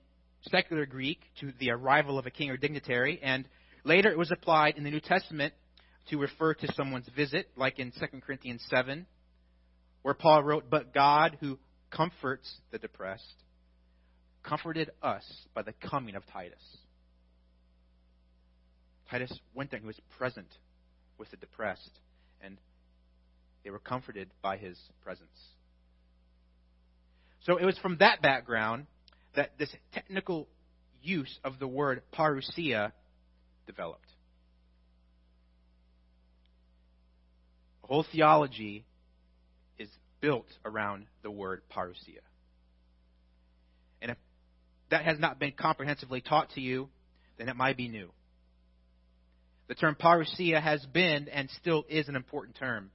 secular 0.49 0.85
Greek 0.85 1.19
to 1.39 1.51
the 1.59 1.71
arrival 1.71 2.17
of 2.17 2.25
a 2.25 2.31
king 2.31 2.49
or 2.49 2.57
dignitary, 2.57 3.19
and 3.21 3.47
later 3.83 4.09
it 4.09 4.17
was 4.17 4.31
applied 4.31 4.77
in 4.77 4.83
the 4.83 4.91
New 4.91 4.99
Testament 4.99 5.53
to 6.09 6.17
refer 6.17 6.53
to 6.55 6.73
someone's 6.73 7.09
visit, 7.15 7.47
like 7.55 7.79
in 7.79 7.91
2 7.91 8.21
Corinthians 8.21 8.65
7, 8.69 9.05
where 10.01 10.13
Paul 10.13 10.43
wrote, 10.43 10.69
But 10.69 10.93
God, 10.93 11.37
who 11.39 11.59
comforts 11.91 12.51
the 12.71 12.79
depressed, 12.79 13.23
comforted 14.43 14.89
us 15.03 15.23
by 15.53 15.61
the 15.61 15.73
coming 15.73 16.15
of 16.15 16.25
Titus. 16.27 16.63
Titus 19.09 19.31
went 19.53 19.69
there 19.69 19.77
and 19.77 19.83
he 19.83 19.87
was 19.87 19.99
present 20.17 20.47
with 21.17 21.29
the 21.29 21.37
depressed, 21.37 21.99
and 22.41 22.57
they 23.63 23.69
were 23.69 23.79
comforted 23.79 24.29
by 24.41 24.57
his 24.57 24.77
presence. 25.03 25.29
So 27.45 27.57
it 27.57 27.65
was 27.65 27.77
from 27.79 27.97
that 27.97 28.21
background 28.21 28.85
that 29.35 29.57
this 29.57 29.73
technical 29.93 30.47
use 31.01 31.39
of 31.43 31.59
the 31.59 31.67
word 31.67 32.01
parousia 32.13 32.91
developed. 33.65 34.07
The 37.81 37.87
whole 37.87 38.05
theology 38.11 38.85
is 39.79 39.89
built 40.19 40.47
around 40.63 41.07
the 41.23 41.31
word 41.31 41.61
parousia. 41.75 42.21
And 44.01 44.11
if 44.11 44.17
that 44.89 45.05
has 45.05 45.19
not 45.19 45.39
been 45.39 45.53
comprehensively 45.53 46.21
taught 46.21 46.51
to 46.51 46.61
you, 46.61 46.89
then 47.37 47.49
it 47.49 47.55
might 47.55 47.77
be 47.77 47.87
new. 47.87 48.11
The 49.67 49.75
term 49.75 49.95
parousia 49.95 50.61
has 50.61 50.85
been 50.85 51.27
and 51.29 51.49
still 51.61 51.85
is 51.89 52.07
an 52.07 52.15
important 52.15 52.57
term. 52.57 52.91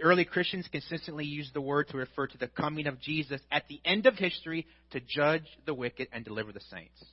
Early 0.00 0.24
Christians 0.24 0.66
consistently 0.70 1.24
used 1.24 1.54
the 1.54 1.60
word 1.60 1.88
to 1.88 1.96
refer 1.96 2.26
to 2.26 2.38
the 2.38 2.48
coming 2.48 2.86
of 2.86 3.00
Jesus 3.00 3.40
at 3.50 3.64
the 3.68 3.80
end 3.84 4.06
of 4.06 4.14
history 4.14 4.66
to 4.90 5.00
judge 5.00 5.44
the 5.66 5.74
wicked 5.74 6.08
and 6.12 6.24
deliver 6.24 6.52
the 6.52 6.60
saints. 6.70 7.04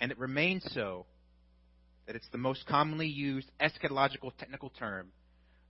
And 0.00 0.10
it 0.10 0.18
remains 0.18 0.64
so 0.72 1.06
that 2.06 2.16
it's 2.16 2.28
the 2.32 2.38
most 2.38 2.66
commonly 2.66 3.06
used 3.06 3.50
eschatological 3.60 4.32
technical 4.38 4.70
term 4.70 5.08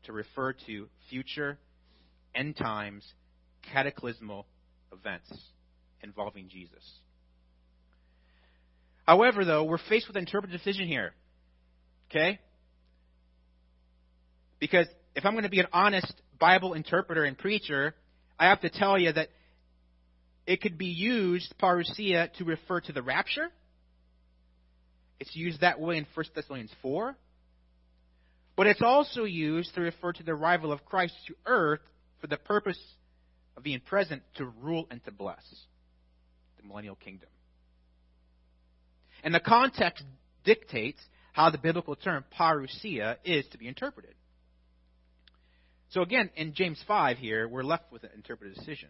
to 0.04 0.12
refer 0.12 0.54
to 0.66 0.88
future, 1.10 1.58
end 2.34 2.56
times, 2.56 3.04
cataclysmal 3.72 4.46
events 4.92 5.30
involving 6.02 6.48
Jesus. 6.48 6.82
However, 9.06 9.44
though, 9.44 9.64
we're 9.64 9.78
faced 9.88 10.08
with 10.08 10.16
an 10.16 10.22
interpretive 10.22 10.58
decision 10.58 10.86
here. 10.86 11.12
Okay? 12.10 12.38
Because 14.58 14.86
if 15.14 15.25
I'm 15.25 15.33
going 15.33 15.44
to 15.44 15.50
be 15.50 15.61
an 15.61 15.68
honest 15.73 16.12
Bible 16.38 16.75
interpreter 16.75 17.25
and 17.25 17.38
preacher, 17.38 17.94
I 18.38 18.49
have 18.49 18.61
to 18.62 18.71
tell 18.71 18.99
you 18.99 19.12
that 19.12 19.28
it 20.47 20.61
could 20.61 20.76
be 20.76 20.87
used, 20.87 21.54
parousia, 21.61 22.33
to 22.35 22.44
refer 22.44 22.80
to 22.83 22.92
the 22.92 23.02
rapture. 23.02 23.49
It's 25.21 25.35
used 25.35 25.61
that 25.61 25.80
way 25.80 25.97
in 25.97 26.06
1 26.14 26.26
Thessalonians 26.35 26.73
4. 26.83 27.16
But 28.56 28.66
it's 28.66 28.83
also 28.83 29.25
used 29.25 29.75
to 29.75 29.80
refer 29.80 30.12
to 30.12 30.23
the 30.23 30.33
arrival 30.33 30.73
of 30.73 30.85
Christ 30.85 31.14
to 31.28 31.35
earth 31.47 31.80
for 32.21 32.26
the 32.26 32.37
purpose 32.37 32.78
of 33.56 33.62
being 33.62 33.80
present 33.80 34.23
to 34.37 34.47
rule 34.47 34.87
and 34.90 35.04
to 35.04 35.12
bless 35.12 35.42
the 36.61 36.66
millennial 36.66 36.97
kingdom. 36.97 37.28
And 39.23 39.35
the 39.35 39.40
context 39.40 40.04
dictates 40.44 41.00
how 41.33 41.50
the 41.50 41.59
biblical 41.59 41.97
term 41.97 42.25
parousia 42.38 43.16
is 43.25 43.44
to 43.52 43.59
be 43.59 43.66
interpreted. 43.66 44.14
So 45.94 46.02
again, 46.02 46.28
in 46.34 46.54
James 46.54 46.82
5 46.88 47.18
here, 47.18 47.46
we're 47.46 47.62
left 47.62 47.92
with 47.92 48.02
an 48.02 48.10
interpretive 48.16 48.56
decision. 48.56 48.88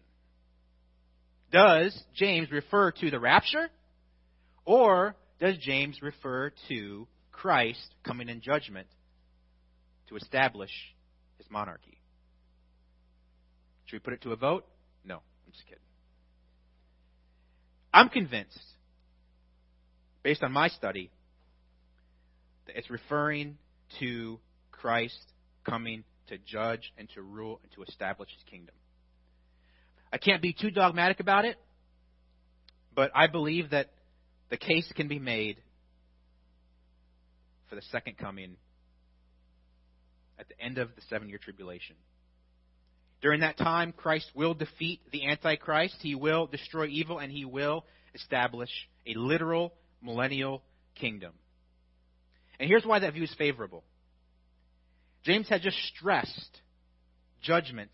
Does 1.51 1.95
James 2.15 2.49
refer 2.49 2.89
to 2.93 3.11
the 3.11 3.19
rapture? 3.19 3.69
Or 4.65 5.15
does 5.39 5.55
James 5.59 6.01
refer 6.01 6.51
to 6.67 7.07
Christ 7.31 7.93
coming 8.03 8.27
in 8.27 8.41
judgment 8.41 8.87
to 10.09 10.15
establish 10.15 10.71
his 11.37 11.45
monarchy? 11.51 11.99
Should 13.85 13.97
we 13.97 13.99
put 13.99 14.13
it 14.13 14.23
to 14.23 14.31
a 14.31 14.35
vote? 14.35 14.65
No, 15.03 15.17
I'm 15.17 15.51
just 15.51 15.65
kidding. 15.67 15.83
I'm 17.93 18.09
convinced, 18.09 18.59
based 20.23 20.41
on 20.41 20.51
my 20.51 20.69
study, 20.69 21.11
that 22.65 22.75
it's 22.75 22.89
referring 22.89 23.59
to 23.99 24.39
Christ 24.71 25.21
coming 25.63 26.03
to 26.27 26.37
judge 26.37 26.93
and 26.97 27.09
to 27.15 27.21
rule 27.21 27.59
and 27.63 27.71
to 27.73 27.83
establish 27.83 28.29
his 28.33 28.43
kingdom. 28.49 28.75
I 30.11 30.17
can't 30.17 30.41
be 30.41 30.53
too 30.53 30.71
dogmatic 30.71 31.19
about 31.19 31.45
it, 31.45 31.57
but 32.93 33.11
I 33.13 33.27
believe 33.27 33.71
that 33.71 33.91
the 34.49 34.57
case 34.57 34.89
can 34.95 35.07
be 35.07 35.19
made 35.19 35.57
for 37.69 37.75
the 37.75 37.81
second 37.91 38.17
coming 38.17 38.55
at 40.39 40.47
the 40.47 40.59
end 40.61 40.77
of 40.77 40.89
the 40.95 41.01
seven 41.09 41.29
year 41.29 41.39
tribulation. 41.41 41.95
During 43.21 43.41
that 43.41 43.57
time, 43.57 43.91
Christ 43.91 44.29
will 44.35 44.53
defeat 44.53 44.99
the 45.11 45.27
Antichrist, 45.27 45.95
he 46.01 46.15
will 46.15 46.47
destroy 46.47 46.87
evil, 46.87 47.17
and 47.19 47.31
he 47.31 47.45
will 47.45 47.85
establish 48.13 48.69
a 49.07 49.13
literal 49.15 49.73
millennial 50.01 50.61
kingdom. 50.95 51.33
And 52.59 52.69
here's 52.69 52.85
why 52.85 52.99
that 52.99 53.13
view 53.13 53.23
is 53.23 53.33
favorable. 53.37 53.83
James 55.25 55.49
had 55.49 55.61
just 55.61 55.77
stressed 55.95 56.61
judgment 57.41 57.89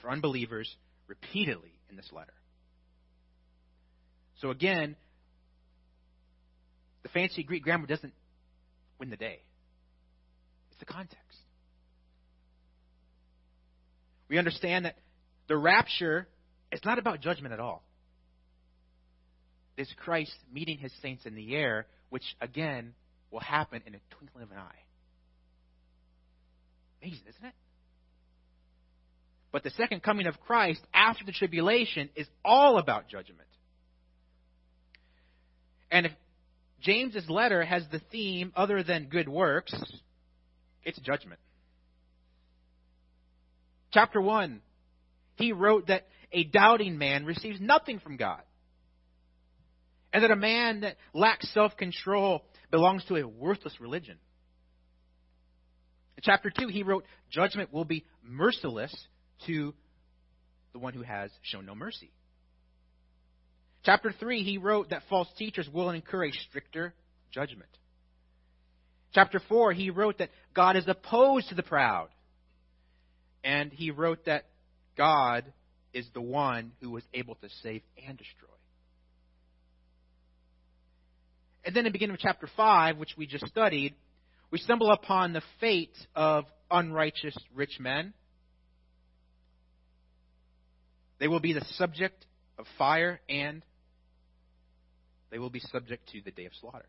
for 0.00 0.10
unbelievers 0.10 0.72
repeatedly 1.08 1.72
in 1.88 1.96
this 1.96 2.08
letter. 2.12 2.32
So 4.40 4.50
again, 4.50 4.94
the 7.02 7.08
fancy 7.08 7.42
Greek 7.42 7.62
grammar 7.62 7.86
doesn't 7.86 8.12
win 8.98 9.08
the 9.08 9.16
day. 9.16 9.40
It's 10.70 10.78
the 10.78 10.84
context. 10.84 11.38
We 14.28 14.36
understand 14.36 14.84
that 14.84 14.96
the 15.48 15.56
rapture 15.56 16.28
is 16.70 16.80
not 16.84 16.98
about 16.98 17.20
judgment 17.20 17.54
at 17.54 17.60
all. 17.60 17.82
It's 19.76 19.92
Christ 20.04 20.34
meeting 20.52 20.78
his 20.78 20.92
saints 21.00 21.24
in 21.24 21.34
the 21.34 21.54
air, 21.54 21.86
which 22.10 22.24
again 22.40 22.94
will 23.30 23.40
happen 23.40 23.82
in 23.86 23.94
a 23.94 23.98
twinkling 24.16 24.44
of 24.44 24.50
an 24.50 24.58
eye. 24.58 24.84
Amazing, 27.04 27.26
isn't 27.28 27.44
it? 27.44 27.54
But 29.52 29.62
the 29.62 29.70
second 29.70 30.02
coming 30.02 30.26
of 30.26 30.40
Christ 30.40 30.80
after 30.92 31.24
the 31.24 31.32
tribulation 31.32 32.08
is 32.16 32.26
all 32.44 32.78
about 32.78 33.08
judgment. 33.08 33.46
And 35.90 36.06
if 36.06 36.12
James's 36.80 37.28
letter 37.28 37.62
has 37.62 37.84
the 37.92 38.00
theme 38.10 38.52
other 38.56 38.82
than 38.82 39.08
good 39.10 39.28
works, 39.28 39.74
it's 40.82 40.98
judgment. 41.00 41.40
Chapter 43.92 44.20
1, 44.20 44.60
he 45.36 45.52
wrote 45.52 45.88
that 45.88 46.06
a 46.32 46.44
doubting 46.44 46.98
man 46.98 47.26
receives 47.26 47.60
nothing 47.60 48.00
from 48.00 48.16
God. 48.16 48.40
And 50.12 50.24
that 50.24 50.30
a 50.30 50.36
man 50.36 50.80
that 50.80 50.96
lacks 51.12 51.52
self 51.52 51.76
control 51.76 52.42
belongs 52.70 53.04
to 53.06 53.16
a 53.16 53.28
worthless 53.28 53.78
religion. 53.78 54.16
Chapter 56.24 56.50
2, 56.50 56.68
he 56.68 56.82
wrote, 56.82 57.04
Judgment 57.30 57.72
will 57.72 57.84
be 57.84 58.04
merciless 58.22 58.94
to 59.46 59.74
the 60.72 60.78
one 60.78 60.94
who 60.94 61.02
has 61.02 61.30
shown 61.42 61.66
no 61.66 61.74
mercy. 61.74 62.10
Chapter 63.84 64.12
3, 64.18 64.42
he 64.42 64.58
wrote 64.58 64.90
that 64.90 65.02
false 65.10 65.28
teachers 65.36 65.68
will 65.72 65.90
incur 65.90 66.24
a 66.24 66.32
stricter 66.48 66.94
judgment. 67.30 67.68
Chapter 69.12 69.40
4, 69.48 69.72
he 69.72 69.90
wrote 69.90 70.18
that 70.18 70.30
God 70.54 70.76
is 70.76 70.84
opposed 70.88 71.50
to 71.50 71.54
the 71.54 71.62
proud. 71.62 72.08
And 73.44 73.70
he 73.70 73.90
wrote 73.90 74.24
that 74.24 74.46
God 74.96 75.44
is 75.92 76.06
the 76.14 76.22
one 76.22 76.72
who 76.80 76.90
was 76.90 77.04
able 77.12 77.34
to 77.36 77.48
save 77.62 77.82
and 78.08 78.16
destroy. 78.16 78.48
And 81.64 81.74
then 81.74 81.80
in 81.80 81.92
the 81.92 81.92
beginning 81.92 82.14
of 82.14 82.20
chapter 82.20 82.48
5, 82.56 82.96
which 82.96 83.14
we 83.16 83.26
just 83.26 83.46
studied, 83.46 83.94
we 84.54 84.60
stumble 84.60 84.92
upon 84.92 85.32
the 85.32 85.42
fate 85.58 85.96
of 86.14 86.44
unrighteous 86.70 87.36
rich 87.56 87.80
men. 87.80 88.14
They 91.18 91.26
will 91.26 91.40
be 91.40 91.54
the 91.54 91.64
subject 91.72 92.24
of 92.56 92.64
fire 92.78 93.20
and 93.28 93.64
they 95.32 95.40
will 95.40 95.50
be 95.50 95.58
subject 95.58 96.08
to 96.10 96.20
the 96.24 96.30
day 96.30 96.44
of 96.44 96.52
slaughter. 96.60 96.86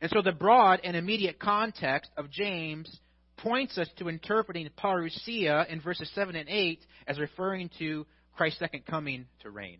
And 0.00 0.10
so 0.10 0.22
the 0.22 0.32
broad 0.32 0.80
and 0.82 0.96
immediate 0.96 1.38
context 1.38 2.10
of 2.16 2.28
James 2.28 2.92
points 3.36 3.78
us 3.78 3.88
to 3.98 4.08
interpreting 4.08 4.68
parousia 4.76 5.68
in 5.68 5.80
verses 5.80 6.10
7 6.16 6.34
and 6.34 6.48
8 6.48 6.84
as 7.06 7.20
referring 7.20 7.70
to 7.78 8.06
Christ's 8.34 8.58
second 8.58 8.86
coming 8.86 9.26
to 9.42 9.50
reign, 9.50 9.78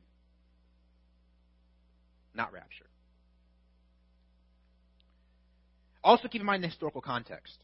not 2.32 2.52
rapture. 2.52 2.86
Also, 6.04 6.28
keep 6.28 6.40
in 6.40 6.46
mind 6.46 6.62
the 6.62 6.68
historical 6.68 7.00
context. 7.00 7.56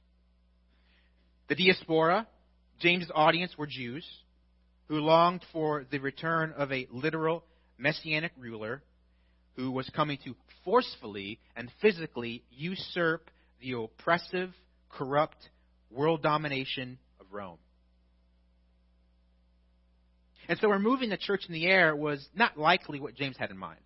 The 1.49 1.55
diaspora, 1.55 2.27
James' 2.79 3.11
audience 3.15 3.57
were 3.59 3.67
Jews. 3.67 4.05
who 4.89 5.01
longed 5.01 5.45
for 5.53 5.85
the 5.91 5.99
return 5.99 6.53
of 6.57 6.73
a 6.73 6.89
literal 6.91 7.45
messianic 7.77 8.33
ruler 8.39 8.83
who 9.55 9.71
was 9.71 9.89
coming 9.91 10.19
to 10.25 10.35
forcefully 10.65 11.39
and 11.57 11.71
physically 11.81 12.43
usurp 12.51 13.31
the 13.61 13.73
oppressive, 13.73 14.51
corrupt 14.89 15.37
world 15.91 16.23
domination 16.23 16.99
of 17.21 17.27
Rome. 17.31 17.59
And 20.49 20.59
so 20.59 20.69
removing 20.69 21.11
the 21.11 21.19
church 21.19 21.43
in 21.47 21.53
the 21.53 21.67
air 21.67 21.95
was 21.95 22.27
not 22.35 22.57
likely 22.57 23.01
what 23.01 23.15
James 23.15 23.37
had 23.37 23.51
in 23.51 23.59
mind. 23.59 23.81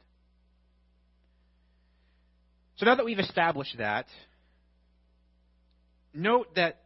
So 2.76 2.86
now 2.86 2.94
that 2.94 3.04
we've 3.04 3.18
established 3.18 3.76
that, 3.78 4.06
note 6.14 6.54
that 6.56 6.80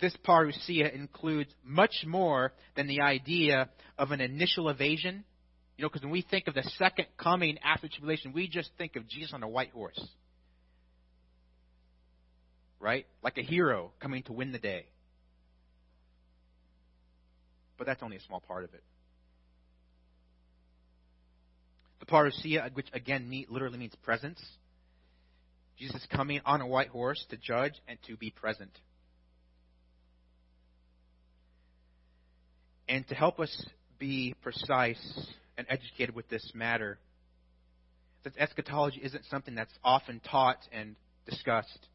this 0.00 0.16
parousia 0.26 0.94
includes 0.94 1.50
much 1.64 2.04
more 2.06 2.52
than 2.74 2.86
the 2.86 3.00
idea 3.00 3.68
of 3.98 4.10
an 4.10 4.20
initial 4.20 4.68
evasion. 4.68 5.24
You 5.76 5.82
know, 5.82 5.88
because 5.88 6.02
when 6.02 6.12
we 6.12 6.22
think 6.22 6.48
of 6.48 6.54
the 6.54 6.62
second 6.78 7.06
coming 7.18 7.58
after 7.62 7.88
tribulation, 7.88 8.32
we 8.32 8.48
just 8.48 8.70
think 8.78 8.96
of 8.96 9.08
Jesus 9.08 9.32
on 9.32 9.42
a 9.42 9.48
white 9.48 9.70
horse. 9.70 10.00
Right? 12.78 13.06
Like 13.22 13.38
a 13.38 13.42
hero 13.42 13.92
coming 14.00 14.22
to 14.24 14.32
win 14.32 14.52
the 14.52 14.58
day. 14.58 14.86
But 17.78 17.86
that's 17.86 18.02
only 18.02 18.16
a 18.16 18.22
small 18.22 18.40
part 18.40 18.64
of 18.64 18.72
it. 18.74 18.82
The 22.00 22.06
parousia, 22.06 22.74
which 22.74 22.88
again 22.92 23.30
literally 23.48 23.78
means 23.78 23.94
presence, 24.02 24.40
Jesus 25.78 26.06
coming 26.10 26.40
on 26.46 26.60
a 26.60 26.66
white 26.66 26.88
horse 26.88 27.24
to 27.30 27.36
judge 27.36 27.74
and 27.86 27.98
to 28.06 28.16
be 28.16 28.30
present. 28.30 28.70
And 32.88 33.06
to 33.08 33.14
help 33.14 33.40
us 33.40 33.66
be 33.98 34.34
precise 34.42 35.26
and 35.58 35.66
educated 35.68 36.14
with 36.14 36.28
this 36.28 36.52
matter, 36.54 36.98
since 38.22 38.34
eschatology 38.38 39.00
isn't 39.02 39.24
something 39.26 39.54
that's 39.54 39.72
often 39.84 40.20
taught 40.20 40.58
and 40.72 40.96
discussed, 41.28 41.88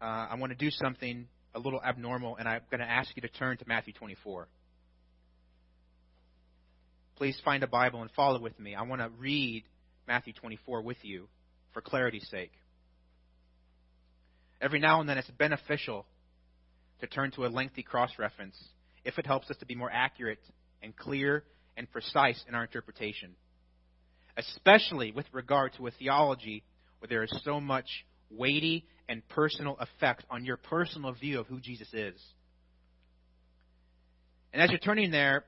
uh, 0.00 0.26
I 0.30 0.36
want 0.36 0.52
to 0.52 0.58
do 0.58 0.70
something 0.70 1.26
a 1.54 1.58
little 1.58 1.82
abnormal, 1.82 2.36
and 2.36 2.48
I'm 2.48 2.60
going 2.70 2.80
to 2.80 2.90
ask 2.90 3.10
you 3.16 3.22
to 3.22 3.28
turn 3.28 3.56
to 3.58 3.64
Matthew 3.66 3.92
24. 3.94 4.48
Please 7.16 7.40
find 7.44 7.62
a 7.62 7.66
Bible 7.66 8.02
and 8.02 8.10
follow 8.12 8.40
with 8.40 8.58
me. 8.58 8.74
I 8.74 8.82
want 8.82 9.00
to 9.00 9.10
read 9.18 9.64
Matthew 10.06 10.32
24 10.32 10.82
with 10.82 10.96
you 11.02 11.28
for 11.72 11.80
clarity's 11.80 12.28
sake. 12.30 12.52
Every 14.60 14.78
now 14.78 15.00
and 15.00 15.08
then 15.08 15.18
it's 15.18 15.30
beneficial 15.30 16.06
to 17.00 17.06
turn 17.06 17.32
to 17.32 17.44
a 17.44 17.48
lengthy 17.48 17.82
cross 17.82 18.10
reference 18.18 18.56
if 19.04 19.18
it 19.18 19.26
helps 19.26 19.50
us 19.50 19.56
to 19.58 19.66
be 19.66 19.74
more 19.74 19.90
accurate 19.92 20.38
and 20.82 20.96
clear 20.96 21.44
and 21.76 21.90
precise 21.90 22.42
in 22.48 22.54
our 22.54 22.62
interpretation, 22.62 23.34
especially 24.36 25.10
with 25.10 25.26
regard 25.32 25.72
to 25.76 25.86
a 25.86 25.90
theology 25.90 26.62
where 27.00 27.08
there 27.08 27.24
is 27.24 27.40
so 27.44 27.60
much 27.60 27.86
weighty 28.30 28.84
and 29.08 29.26
personal 29.28 29.76
effect 29.78 30.24
on 30.30 30.44
your 30.44 30.56
personal 30.56 31.12
view 31.12 31.40
of 31.40 31.46
who 31.46 31.58
Jesus 31.58 31.88
is. 31.92 32.20
And 34.52 34.62
as 34.62 34.70
you're 34.70 34.78
turning 34.78 35.10
there, 35.10 35.44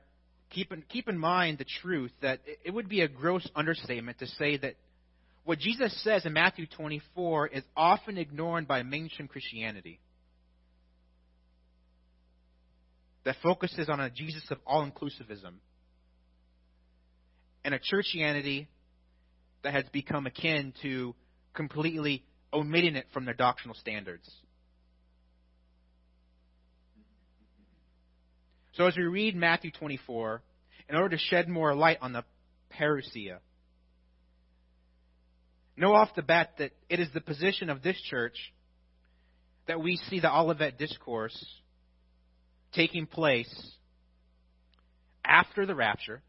keep 0.50 0.72
in, 0.72 0.82
keep 0.88 1.08
in 1.08 1.18
mind 1.18 1.58
the 1.58 1.66
truth 1.82 2.12
that 2.22 2.40
it 2.64 2.72
would 2.72 2.88
be 2.88 3.02
a 3.02 3.08
gross 3.08 3.48
understatement 3.54 4.18
to 4.18 4.26
say 4.26 4.56
that 4.56 4.74
what 5.44 5.58
Jesus 5.58 5.94
says 6.02 6.24
in 6.24 6.32
Matthew 6.32 6.66
24 6.66 7.48
is 7.48 7.62
often 7.76 8.16
ignored 8.18 8.66
by 8.66 8.82
mainstream 8.82 9.28
Christianity 9.28 10.00
that 13.24 13.36
focuses 13.42 13.88
on 13.88 14.00
a 14.00 14.10
Jesus 14.10 14.44
of 14.50 14.58
all 14.66 14.88
inclusivism 14.90 15.54
and 17.64 17.74
a 17.74 17.78
churchianity 17.78 18.66
that 19.62 19.74
has 19.74 19.84
become 19.92 20.26
akin 20.26 20.72
to 20.82 21.14
completely 21.54 22.24
omitting 22.52 22.96
it 22.96 23.06
from 23.12 23.24
their 23.24 23.34
doctrinal 23.34 23.74
standards. 23.74 24.30
So 28.74 28.86
as 28.86 28.96
we 28.96 29.04
read 29.04 29.36
Matthew 29.36 29.70
24, 29.70 30.42
in 30.88 30.96
order 30.96 31.16
to 31.16 31.22
shed 31.22 31.48
more 31.48 31.74
light 31.74 31.98
on 32.00 32.12
the 32.12 32.24
parousia, 32.78 33.38
know 35.76 35.94
off 35.94 36.14
the 36.14 36.22
bat 36.22 36.54
that 36.58 36.72
it 36.88 37.00
is 37.00 37.08
the 37.12 37.20
position 37.20 37.70
of 37.70 37.82
this 37.82 38.00
church 38.08 38.36
that 39.66 39.80
we 39.80 39.96
see 39.96 40.20
the 40.20 40.32
Olivet 40.32 40.78
Discourse 40.78 41.44
taking 42.72 43.06
place 43.06 43.72
after 45.24 45.64
the 45.64 45.74
rapture, 45.74 46.22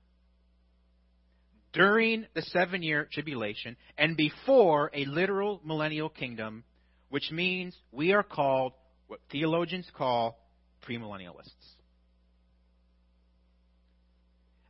during 1.74 2.26
the 2.34 2.42
seven 2.42 2.82
year 2.82 3.08
tribulation, 3.12 3.76
and 3.98 4.16
before 4.16 4.90
a 4.94 5.06
literal 5.06 5.60
millennial 5.66 6.10
kingdom, 6.10 6.64
which 7.10 7.32
means 7.32 7.76
we 7.92 8.14
are 8.14 8.24
called 8.24 8.74
what 9.08 9.20
theologians 9.32 9.88
call 9.96 10.40
premillennialists. 10.88 11.52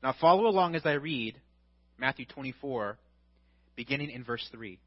Now, 0.01 0.15
follow 0.19 0.47
along 0.47 0.75
as 0.75 0.85
I 0.85 0.93
read 0.93 1.39
Matthew 1.97 2.25
24, 2.25 2.97
beginning 3.75 4.09
in 4.09 4.23
verse 4.23 4.47
3. 4.51 4.79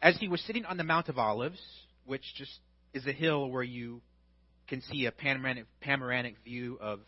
As 0.00 0.16
he 0.18 0.28
was 0.28 0.40
sitting 0.42 0.64
on 0.64 0.76
the 0.76 0.84
Mount 0.84 1.08
of 1.08 1.18
Olives, 1.18 1.60
which 2.04 2.22
just 2.36 2.58
is 2.92 3.06
a 3.06 3.12
hill 3.12 3.48
where 3.48 3.62
you 3.62 4.00
can 4.68 4.82
see 4.82 5.06
a 5.06 5.12
panoramic, 5.12 5.66
panoramic 5.80 6.36
view 6.44 6.78
of 6.80 7.00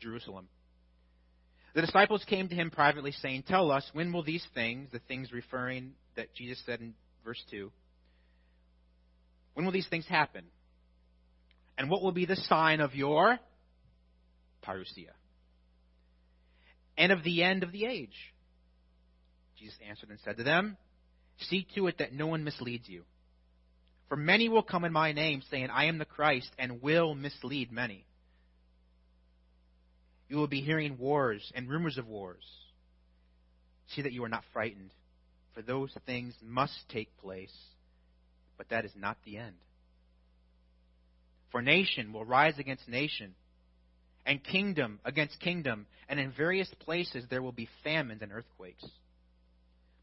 Jerusalem. 0.00 0.48
The 1.74 1.82
disciples 1.82 2.24
came 2.28 2.48
to 2.48 2.54
him 2.54 2.70
privately, 2.70 3.12
saying, 3.12 3.44
Tell 3.46 3.70
us, 3.70 3.88
when 3.92 4.12
will 4.12 4.22
these 4.22 4.44
things, 4.54 4.88
the 4.90 5.00
things 5.00 5.32
referring 5.32 5.92
that 6.16 6.34
Jesus 6.34 6.60
said 6.66 6.80
in 6.80 6.94
verse 7.24 7.42
2, 7.50 7.70
when 9.54 9.64
will 9.64 9.72
these 9.72 9.88
things 9.88 10.06
happen? 10.06 10.44
And 11.76 11.90
what 11.90 12.02
will 12.02 12.12
be 12.12 12.26
the 12.26 12.36
sign 12.36 12.80
of 12.80 12.94
your 12.94 13.38
parousia? 14.66 15.12
And 16.98 17.12
of 17.12 17.22
the 17.22 17.42
end 17.42 17.62
of 17.62 17.72
the 17.72 17.86
age? 17.86 18.34
Jesus 19.56 19.78
answered 19.88 20.10
and 20.10 20.18
said 20.24 20.36
to 20.36 20.42
them, 20.42 20.76
See 21.38 21.66
to 21.76 21.86
it 21.86 21.98
that 21.98 22.12
no 22.12 22.26
one 22.26 22.44
misleads 22.44 22.88
you. 22.88 23.04
For 24.08 24.16
many 24.16 24.48
will 24.48 24.62
come 24.62 24.84
in 24.84 24.92
my 24.92 25.12
name, 25.12 25.42
saying, 25.50 25.68
I 25.70 25.84
am 25.84 25.98
the 25.98 26.04
Christ, 26.04 26.50
and 26.58 26.82
will 26.82 27.14
mislead 27.14 27.70
many. 27.70 28.04
You 30.28 30.36
will 30.36 30.46
be 30.46 30.60
hearing 30.60 30.98
wars 30.98 31.52
and 31.54 31.68
rumors 31.68 31.98
of 31.98 32.06
wars. 32.06 32.44
See 33.88 34.02
that 34.02 34.12
you 34.12 34.24
are 34.24 34.28
not 34.28 34.44
frightened, 34.52 34.90
for 35.54 35.62
those 35.62 35.90
things 36.06 36.34
must 36.42 36.76
take 36.88 37.16
place, 37.18 37.54
but 38.56 38.68
that 38.70 38.84
is 38.84 38.92
not 38.96 39.16
the 39.24 39.38
end. 39.38 39.56
For 41.50 41.62
nation 41.62 42.12
will 42.12 42.24
rise 42.24 42.58
against 42.58 42.88
nation 42.88 43.34
and 44.28 44.44
kingdom 44.44 45.00
against 45.06 45.40
kingdom, 45.40 45.86
and 46.06 46.20
in 46.20 46.30
various 46.30 46.68
places 46.80 47.24
there 47.30 47.42
will 47.42 47.50
be 47.50 47.66
famines 47.82 48.20
and 48.20 48.30
earthquakes. 48.30 48.84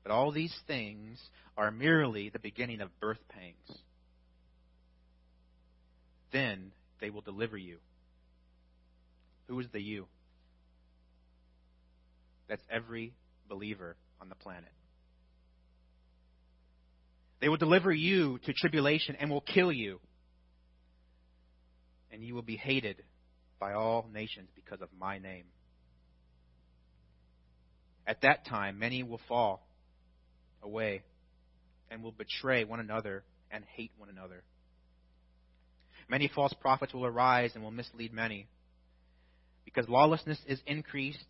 But 0.01 0.11
all 0.11 0.31
these 0.31 0.53
things 0.65 1.19
are 1.55 1.69
merely 1.69 2.29
the 2.29 2.39
beginning 2.39 2.81
of 2.81 2.89
birth 2.99 3.19
pangs. 3.29 3.79
Then 6.33 6.71
they 6.99 7.11
will 7.11 7.21
deliver 7.21 7.55
you. 7.55 7.77
Who 9.47 9.59
is 9.59 9.67
the 9.71 9.79
you? 9.79 10.07
That's 12.49 12.63
every 12.69 13.13
believer 13.47 13.95
on 14.19 14.29
the 14.29 14.35
planet. 14.35 14.71
They 17.41 17.49
will 17.49 17.57
deliver 17.57 17.93
you 17.93 18.39
to 18.45 18.53
tribulation 18.53 19.17
and 19.19 19.29
will 19.29 19.41
kill 19.41 19.71
you. 19.71 19.99
And 22.11 22.23
you 22.23 22.33
will 22.33 22.41
be 22.41 22.55
hated 22.55 23.03
by 23.59 23.73
all 23.73 24.07
nations 24.13 24.49
because 24.55 24.81
of 24.81 24.89
my 24.99 25.19
name. 25.19 25.45
At 28.07 28.21
that 28.21 28.45
time, 28.45 28.77
many 28.79 29.03
will 29.03 29.21
fall 29.27 29.65
away 30.61 31.03
and 31.89 32.03
will 32.03 32.11
betray 32.11 32.63
one 32.63 32.79
another 32.79 33.23
and 33.51 33.63
hate 33.75 33.91
one 33.97 34.09
another. 34.09 34.43
Many 36.07 36.29
false 36.33 36.53
prophets 36.53 36.93
will 36.93 37.05
arise 37.05 37.51
and 37.55 37.63
will 37.63 37.71
mislead 37.71 38.13
many. 38.13 38.47
Because 39.63 39.89
lawlessness 39.89 40.39
is 40.47 40.61
increased, 40.67 41.25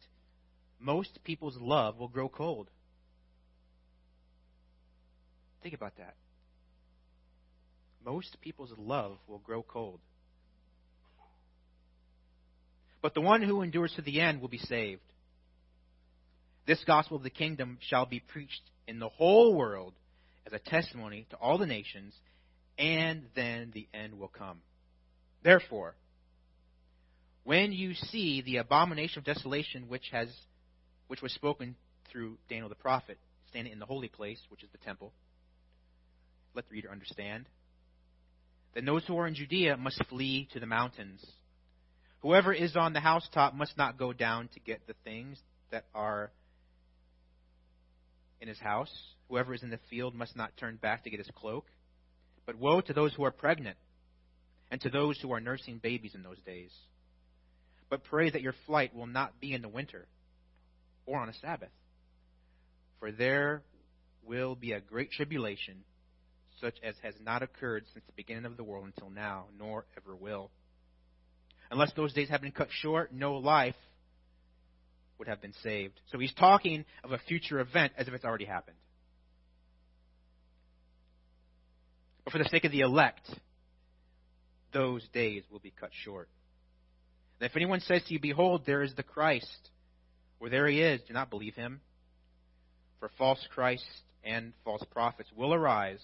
most 0.79 1.19
people's 1.23 1.57
love 1.57 1.97
will 1.97 2.09
grow 2.09 2.27
cold. 2.27 2.69
Think 5.63 5.73
about 5.73 5.97
that. 5.97 6.15
Most 8.05 8.37
people's 8.41 8.73
love 8.77 9.17
will 9.27 9.39
grow 9.39 9.63
cold. 9.63 9.99
But 13.05 13.13
the 13.13 13.21
one 13.21 13.43
who 13.43 13.61
endures 13.61 13.93
to 13.97 14.01
the 14.01 14.19
end 14.19 14.41
will 14.41 14.47
be 14.47 14.57
saved. 14.57 15.03
This 16.65 16.83
gospel 16.85 17.17
of 17.17 17.21
the 17.21 17.29
kingdom 17.29 17.77
shall 17.87 18.07
be 18.07 18.19
preached 18.19 18.63
in 18.87 18.97
the 18.97 19.09
whole 19.09 19.53
world 19.55 19.93
as 20.47 20.53
a 20.53 20.57
testimony 20.57 21.27
to 21.29 21.35
all 21.35 21.59
the 21.59 21.67
nations, 21.67 22.15
and 22.79 23.25
then 23.35 23.69
the 23.75 23.87
end 23.93 24.17
will 24.17 24.27
come. 24.27 24.57
Therefore, 25.43 25.93
when 27.43 27.73
you 27.73 27.93
see 27.93 28.41
the 28.41 28.57
abomination 28.57 29.19
of 29.19 29.23
desolation 29.23 29.87
which 29.87 30.09
has 30.11 30.29
which 31.05 31.21
was 31.21 31.31
spoken 31.31 31.75
through 32.11 32.39
Daniel 32.49 32.69
the 32.69 32.73
prophet, 32.73 33.19
standing 33.51 33.71
in 33.71 33.77
the 33.77 33.85
holy 33.85 34.07
place, 34.07 34.39
which 34.49 34.63
is 34.63 34.69
the 34.71 34.79
temple, 34.79 35.13
let 36.55 36.67
the 36.67 36.73
reader 36.73 36.89
understand. 36.89 37.45
Then 38.73 38.85
those 38.85 39.05
who 39.05 39.15
are 39.19 39.27
in 39.27 39.35
Judea 39.35 39.77
must 39.77 40.03
flee 40.09 40.49
to 40.53 40.59
the 40.59 40.65
mountains. 40.65 41.23
Whoever 42.25 42.51
is 42.51 42.75
on 42.75 42.93
the 42.93 42.99
housetop 42.99 43.53
must 43.53 43.77
not 43.77 43.99
go 43.99 44.11
down 44.11 44.47
to 44.55 44.59
get 44.59 44.87
the 44.87 44.95
things 45.03 45.37
that 45.69 45.85
are 45.93 46.31
in 48.41 48.47
his 48.47 48.57
house. 48.57 48.91
Whoever 49.29 49.53
is 49.53 49.61
in 49.61 49.69
the 49.69 49.77
field 49.91 50.15
must 50.15 50.35
not 50.35 50.57
turn 50.57 50.77
back 50.77 51.03
to 51.03 51.11
get 51.11 51.19
his 51.19 51.29
cloak. 51.35 51.67
But 52.47 52.55
woe 52.55 52.81
to 52.81 52.93
those 52.93 53.13
who 53.13 53.25
are 53.25 53.31
pregnant 53.31 53.77
and 54.71 54.81
to 54.81 54.89
those 54.89 55.19
who 55.21 55.33
are 55.33 55.39
nursing 55.39 55.77
babies 55.77 56.15
in 56.15 56.23
those 56.23 56.39
days. 56.39 56.71
But 57.91 58.03
pray 58.03 58.31
that 58.31 58.41
your 58.41 58.55
flight 58.65 58.95
will 58.95 59.05
not 59.05 59.39
be 59.39 59.53
in 59.53 59.61
the 59.61 59.69
winter 59.69 60.07
or 61.05 61.19
on 61.19 61.29
a 61.29 61.33
Sabbath. 61.35 61.69
For 62.99 63.11
there 63.11 63.61
will 64.23 64.55
be 64.55 64.71
a 64.71 64.81
great 64.81 65.11
tribulation, 65.11 65.83
such 66.59 66.77
as 66.81 66.95
has 67.03 67.13
not 67.23 67.43
occurred 67.43 67.83
since 67.93 68.03
the 68.07 68.13
beginning 68.13 68.45
of 68.45 68.57
the 68.57 68.63
world 68.63 68.85
until 68.87 69.11
now, 69.11 69.45
nor 69.59 69.85
ever 69.95 70.15
will. 70.15 70.49
Unless 71.71 71.93
those 71.93 72.13
days 72.13 72.29
have 72.29 72.41
been 72.41 72.51
cut 72.51 72.69
short, 72.71 73.13
no 73.13 73.35
life 73.35 73.75
would 75.17 75.27
have 75.27 75.41
been 75.41 75.53
saved. 75.63 75.99
So 76.11 76.19
he's 76.19 76.33
talking 76.33 76.85
of 77.03 77.11
a 77.11 77.17
future 77.19 77.59
event 77.59 77.93
as 77.97 78.07
if 78.07 78.13
it's 78.13 78.25
already 78.25 78.45
happened. 78.45 78.77
But 82.23 82.31
for 82.31 82.39
the 82.39 82.49
sake 82.49 82.65
of 82.65 82.71
the 82.71 82.81
elect, 82.81 83.29
those 84.73 85.07
days 85.13 85.43
will 85.51 85.59
be 85.59 85.71
cut 85.71 85.91
short. 86.03 86.27
And 87.39 87.49
if 87.49 87.55
anyone 87.55 87.81
says 87.81 88.03
to 88.07 88.13
you, 88.13 88.19
Behold, 88.19 88.63
there 88.65 88.81
is 88.81 88.93
the 88.95 89.03
Christ, 89.03 89.69
or 90.39 90.49
there 90.49 90.67
he 90.67 90.81
is, 90.81 91.01
do 91.07 91.13
not 91.13 91.29
believe 91.29 91.55
him. 91.55 91.81
For 92.99 93.09
false 93.17 93.45
Christ 93.53 93.85
and 94.23 94.53
false 94.63 94.83
prophets 94.91 95.29
will 95.35 95.53
arise 95.53 96.03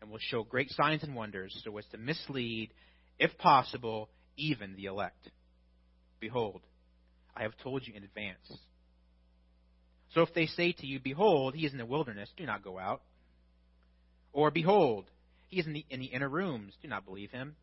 and 0.00 0.10
will 0.10 0.20
show 0.20 0.42
great 0.44 0.70
signs 0.70 1.02
and 1.02 1.14
wonders 1.14 1.58
so 1.64 1.76
as 1.78 1.84
to 1.86 1.98
mislead, 1.98 2.70
if 3.18 3.36
possible, 3.38 4.08
even 4.36 4.76
the 4.76 4.86
elect. 4.86 5.30
Behold, 6.20 6.62
I 7.34 7.42
have 7.42 7.56
told 7.62 7.86
you 7.86 7.94
in 7.94 8.04
advance. 8.04 8.52
So 10.14 10.22
if 10.22 10.32
they 10.34 10.46
say 10.46 10.72
to 10.72 10.86
you, 10.86 10.98
Behold, 10.98 11.54
he 11.54 11.66
is 11.66 11.72
in 11.72 11.78
the 11.78 11.86
wilderness, 11.86 12.30
do 12.36 12.46
not 12.46 12.64
go 12.64 12.78
out. 12.78 13.02
Or, 14.32 14.50
Behold, 14.50 15.06
he 15.48 15.60
is 15.60 15.66
in 15.66 15.72
the, 15.72 15.84
in 15.90 16.00
the 16.00 16.06
inner 16.06 16.28
rooms, 16.28 16.72
do 16.82 16.88
not 16.88 17.04
believe 17.04 17.30
him. 17.30 17.56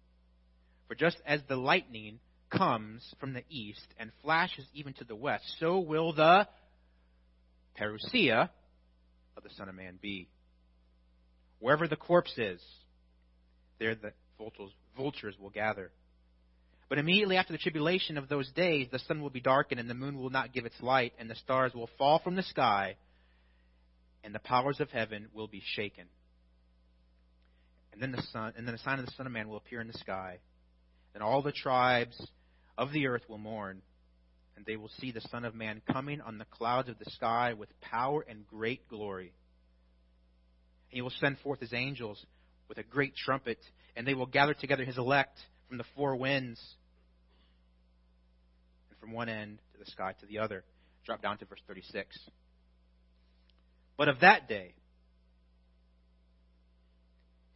For 0.88 0.96
just 0.96 1.18
as 1.26 1.42
the 1.48 1.56
lightning 1.56 2.20
comes 2.52 3.04
from 3.20 3.34
the 3.34 3.44
east 3.50 3.88
and 3.98 4.12
flashes 4.22 4.66
even 4.74 4.94
to 4.94 5.04
the 5.04 5.16
west, 5.16 5.44
so 5.60 5.80
will 5.80 6.14
the 6.14 6.48
parousia 7.80 8.50
of 9.36 9.44
the 9.44 9.50
Son 9.58 9.70
of 9.70 9.76
Man 9.76 9.98
be. 10.02 10.28
Wherever 11.60 11.88
the 11.88 11.96
corpse 11.96 12.34
is, 12.38 12.62
there 13.80 13.96
the 13.96 14.14
vultures 14.96 15.36
will 15.40 15.50
gather. 15.50 15.92
But 16.94 17.00
immediately 17.00 17.38
after 17.38 17.52
the 17.54 17.58
tribulation 17.58 18.20
of 18.20 18.30
those 18.30 18.52
days, 18.52 18.88
the 18.92 19.00
sun 19.00 19.20
will 19.20 19.32
be 19.32 19.42
darkened, 19.42 19.80
and 19.80 19.90
the 19.90 19.96
moon 19.96 20.16
will 20.16 20.30
not 20.30 20.54
give 20.54 20.64
its 20.64 20.80
light, 20.80 21.12
and 21.18 21.28
the 21.28 21.34
stars 21.34 21.74
will 21.74 21.90
fall 21.98 22.20
from 22.20 22.36
the 22.36 22.44
sky, 22.44 22.98
and 24.24 24.32
the 24.32 24.38
powers 24.38 24.80
of 24.80 24.92
heaven 24.92 25.28
will 25.34 25.48
be 25.48 25.64
shaken. 25.74 26.06
And 27.94 28.00
then 28.00 28.12
the 28.12 28.22
sun, 28.32 28.54
and 28.56 28.68
then 28.68 28.76
the 28.76 28.84
sign 28.84 29.00
of 29.00 29.08
the 29.08 29.12
Son 29.14 29.26
of 29.26 29.32
Man 29.32 29.50
will 29.50 29.58
appear 29.58 29.82
in 29.82 29.88
the 29.88 29.98
sky, 29.98 30.38
and 31.16 31.24
all 31.24 31.42
the 31.42 31.52
tribes 31.52 32.28
of 32.78 32.92
the 32.92 33.08
earth 33.08 33.24
will 33.28 33.40
mourn, 33.40 33.82
and 34.56 34.64
they 34.64 34.76
will 34.76 34.92
see 35.00 35.12
the 35.12 35.22
Son 35.32 35.46
of 35.46 35.56
Man 35.56 35.82
coming 35.92 36.22
on 36.22 36.38
the 36.38 36.46
clouds 36.46 36.90
of 36.90 37.00
the 37.00 37.10
sky 37.10 37.54
with 37.54 37.70
power 37.82 38.24
and 38.30 38.46
great 38.46 38.88
glory. 38.88 39.34
And 40.92 40.98
he 40.98 41.02
will 41.02 41.14
send 41.20 41.40
forth 41.40 41.60
his 41.60 41.74
angels 41.74 42.24
with 42.70 42.78
a 42.78 42.84
great 42.84 43.16
trumpet, 43.16 43.58
and 43.96 44.06
they 44.06 44.14
will 44.14 44.28
gather 44.28 44.54
together 44.54 44.86
his 44.86 45.00
elect 45.00 45.40
from 45.68 45.80
the 45.80 45.86
four 45.96 46.16
winds, 46.16 46.62
from 49.04 49.12
one 49.12 49.28
end 49.28 49.60
to 49.74 49.80
the 49.84 49.92
sky 49.92 50.14
to 50.22 50.26
the 50.26 50.40
other. 50.40 50.64
Drop 51.06 51.22
down 51.22 51.38
to 51.40 51.46
verse 51.46 51.60
36. 51.68 52.18
But 53.98 54.08
of 54.08 54.22
that 54.22 54.48
day 54.48 54.76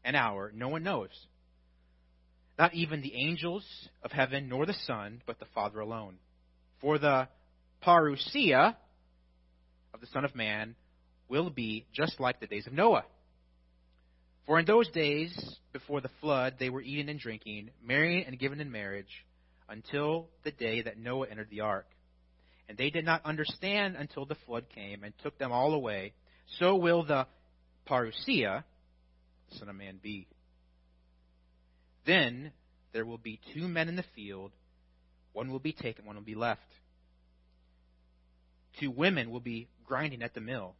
an 0.03 0.15
hour, 0.15 0.51
no 0.53 0.67
one 0.67 0.83
knows. 0.83 1.09
Not 2.59 2.73
even 2.73 3.01
the 3.01 3.15
angels 3.15 3.63
of 4.03 4.11
heaven, 4.11 4.49
nor 4.49 4.65
the 4.65 4.75
Son, 4.85 5.21
but 5.25 5.39
the 5.39 5.45
Father 5.55 5.79
alone. 5.79 6.15
For 6.81 6.97
the 6.97 7.29
parousia 7.81 8.75
of 9.93 10.01
the 10.01 10.07
Son 10.07 10.25
of 10.25 10.35
Man 10.35 10.75
will 11.29 11.49
be 11.49 11.85
just 11.93 12.19
like 12.19 12.41
the 12.41 12.47
days 12.47 12.67
of 12.67 12.73
Noah. 12.73 13.05
For 14.45 14.59
in 14.59 14.65
those 14.65 14.89
days 14.89 15.33
before 15.71 16.01
the 16.01 16.11
flood, 16.19 16.55
they 16.59 16.69
were 16.69 16.81
eating 16.81 17.07
and 17.07 17.19
drinking, 17.19 17.69
marrying 17.81 18.25
and 18.25 18.37
given 18.37 18.59
in 18.59 18.69
marriage, 18.69 19.25
until 19.69 20.27
the 20.43 20.51
day 20.51 20.81
that 20.81 20.97
Noah 20.97 21.27
entered 21.29 21.49
the 21.49 21.61
ark. 21.61 21.87
And 22.69 22.77
they 22.77 22.89
did 22.89 23.05
not 23.05 23.25
understand 23.25 23.95
until 23.95 24.25
the 24.25 24.35
flood 24.45 24.65
came 24.73 25.03
and 25.03 25.13
took 25.23 25.37
them 25.37 25.51
all 25.51 25.73
away. 25.73 26.13
So 26.59 26.75
will 26.75 27.03
the 27.03 27.27
parousia, 27.89 28.63
Son 29.51 29.69
of 29.69 29.75
Man, 29.75 29.99
be. 30.01 30.27
Then 32.05 32.51
there 32.93 33.05
will 33.05 33.17
be 33.17 33.39
two 33.53 33.67
men 33.67 33.89
in 33.89 33.95
the 33.95 34.05
field, 34.15 34.51
one 35.33 35.51
will 35.51 35.59
be 35.59 35.73
taken, 35.73 36.05
one 36.05 36.15
will 36.15 36.23
be 36.23 36.35
left. 36.35 36.61
Two 38.79 38.91
women 38.91 39.29
will 39.29 39.39
be 39.39 39.67
grinding 39.85 40.21
at 40.21 40.33
the 40.33 40.41
mill, 40.41 40.75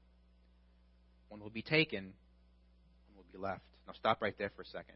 one 1.29 1.41
will 1.41 1.49
be 1.49 1.61
taken, 1.61 2.05
one 2.05 3.17
will 3.17 3.39
be 3.39 3.43
left. 3.43 3.61
Now 3.85 3.93
stop 3.93 4.21
right 4.21 4.35
there 4.37 4.51
for 4.55 4.61
a 4.61 4.65
second. 4.65 4.95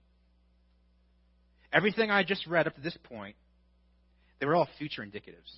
Everything 1.74 2.12
I 2.12 2.24
just 2.24 2.48
read 2.48 2.68
up 2.68 2.76
to 2.76 2.82
this 2.82 2.98
point, 3.04 3.36
they 4.42 4.48
were 4.48 4.56
all 4.56 4.68
future 4.80 5.04
indicatives. 5.04 5.54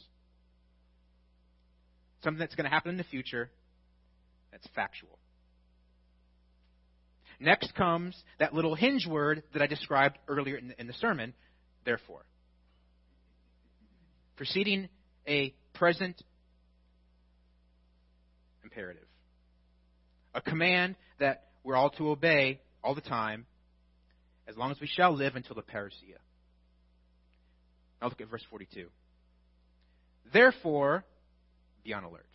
Something 2.22 2.40
that's 2.40 2.54
going 2.54 2.66
to 2.66 2.70
happen 2.70 2.92
in 2.92 2.98
the 2.98 3.06
future 3.06 3.50
that's 4.52 4.68
factual. 4.76 5.18
Next 7.40 7.74
comes 7.76 8.16
that 8.40 8.54
little 8.54 8.76
hinge 8.76 9.08
word 9.08 9.44
that 9.54 9.62
I 9.62 9.68
described 9.68 10.18
earlier 10.28 10.58
in 10.58 10.68
the, 10.68 10.80
in 10.80 10.88
the 10.88 10.94
sermon, 10.94 11.34
therefore. 11.86 12.26
Preceding 14.36 14.90
a 15.28 15.54
present 15.74 16.22
imperative. 18.64 19.08
A 20.36 20.42
command 20.42 20.96
that 21.20 21.46
we're 21.64 21.76
all 21.76 21.92
to 21.92 22.10
obey 22.10 22.60
all 22.84 22.96
the 22.96 23.02
time, 23.02 23.46
as 24.46 24.58
long 24.58 24.72
as 24.72 24.80
we 24.82 24.88
shall 24.88 25.16
live 25.16 25.38
until 25.38 25.56
the 25.56 25.62
parousia. 25.62 26.20
Now 28.04 28.10
look 28.10 28.20
at 28.20 28.30
verse 28.30 28.44
42. 28.50 28.88
Therefore, 30.34 31.06
be 31.86 31.94
on 31.94 32.04
alert. 32.04 32.26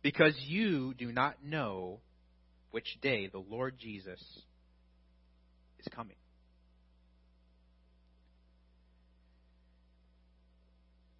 Because 0.00 0.34
you 0.46 0.94
do 0.94 1.12
not 1.12 1.44
know 1.44 2.00
which 2.70 2.86
day 3.02 3.26
the 3.26 3.38
Lord 3.38 3.74
Jesus 3.78 4.18
is 5.78 5.86
coming. 5.94 6.16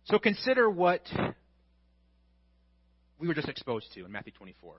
So 0.04 0.18
consider 0.18 0.70
what 0.70 1.02
we 3.18 3.28
were 3.28 3.34
just 3.34 3.50
exposed 3.50 3.92
to 3.94 4.06
in 4.06 4.10
Matthew 4.10 4.32
24 4.32 4.76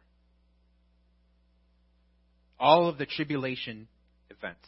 all 2.60 2.88
of 2.88 2.98
the 2.98 3.06
tribulation 3.06 3.88
events. 4.32 4.68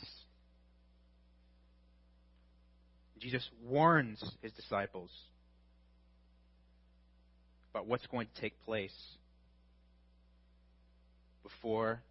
Jesus 3.19 3.47
warns 3.63 4.23
his 4.41 4.51
disciples 4.53 5.09
about 7.71 7.87
what's 7.87 8.05
going 8.07 8.27
to 8.33 8.41
take 8.41 8.59
place 8.65 8.95
before 11.43 12.01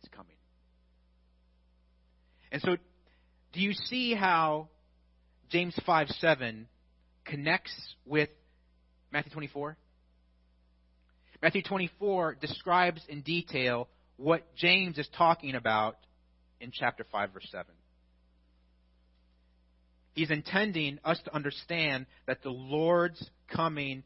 he's 0.00 0.10
coming. 0.10 0.36
And 2.52 2.62
so, 2.62 2.76
do 3.52 3.60
you 3.60 3.72
see 3.72 4.14
how 4.14 4.68
James 5.50 5.78
5 5.84 6.08
7 6.08 6.68
connects 7.24 7.74
with 8.04 8.28
Matthew 9.12 9.32
24? 9.32 9.76
Matthew 11.42 11.62
24 11.62 12.38
describes 12.40 13.02
in 13.08 13.20
detail 13.22 13.88
what 14.16 14.54
James 14.56 14.98
is 14.98 15.08
talking 15.16 15.54
about 15.54 15.96
in 16.60 16.70
chapter 16.72 17.04
5, 17.10 17.32
verse 17.32 17.48
7. 17.50 17.66
He's 20.16 20.30
intending 20.30 20.98
us 21.04 21.20
to 21.26 21.34
understand 21.34 22.06
that 22.26 22.42
the 22.42 22.50
Lord's 22.50 23.22
coming 23.54 24.02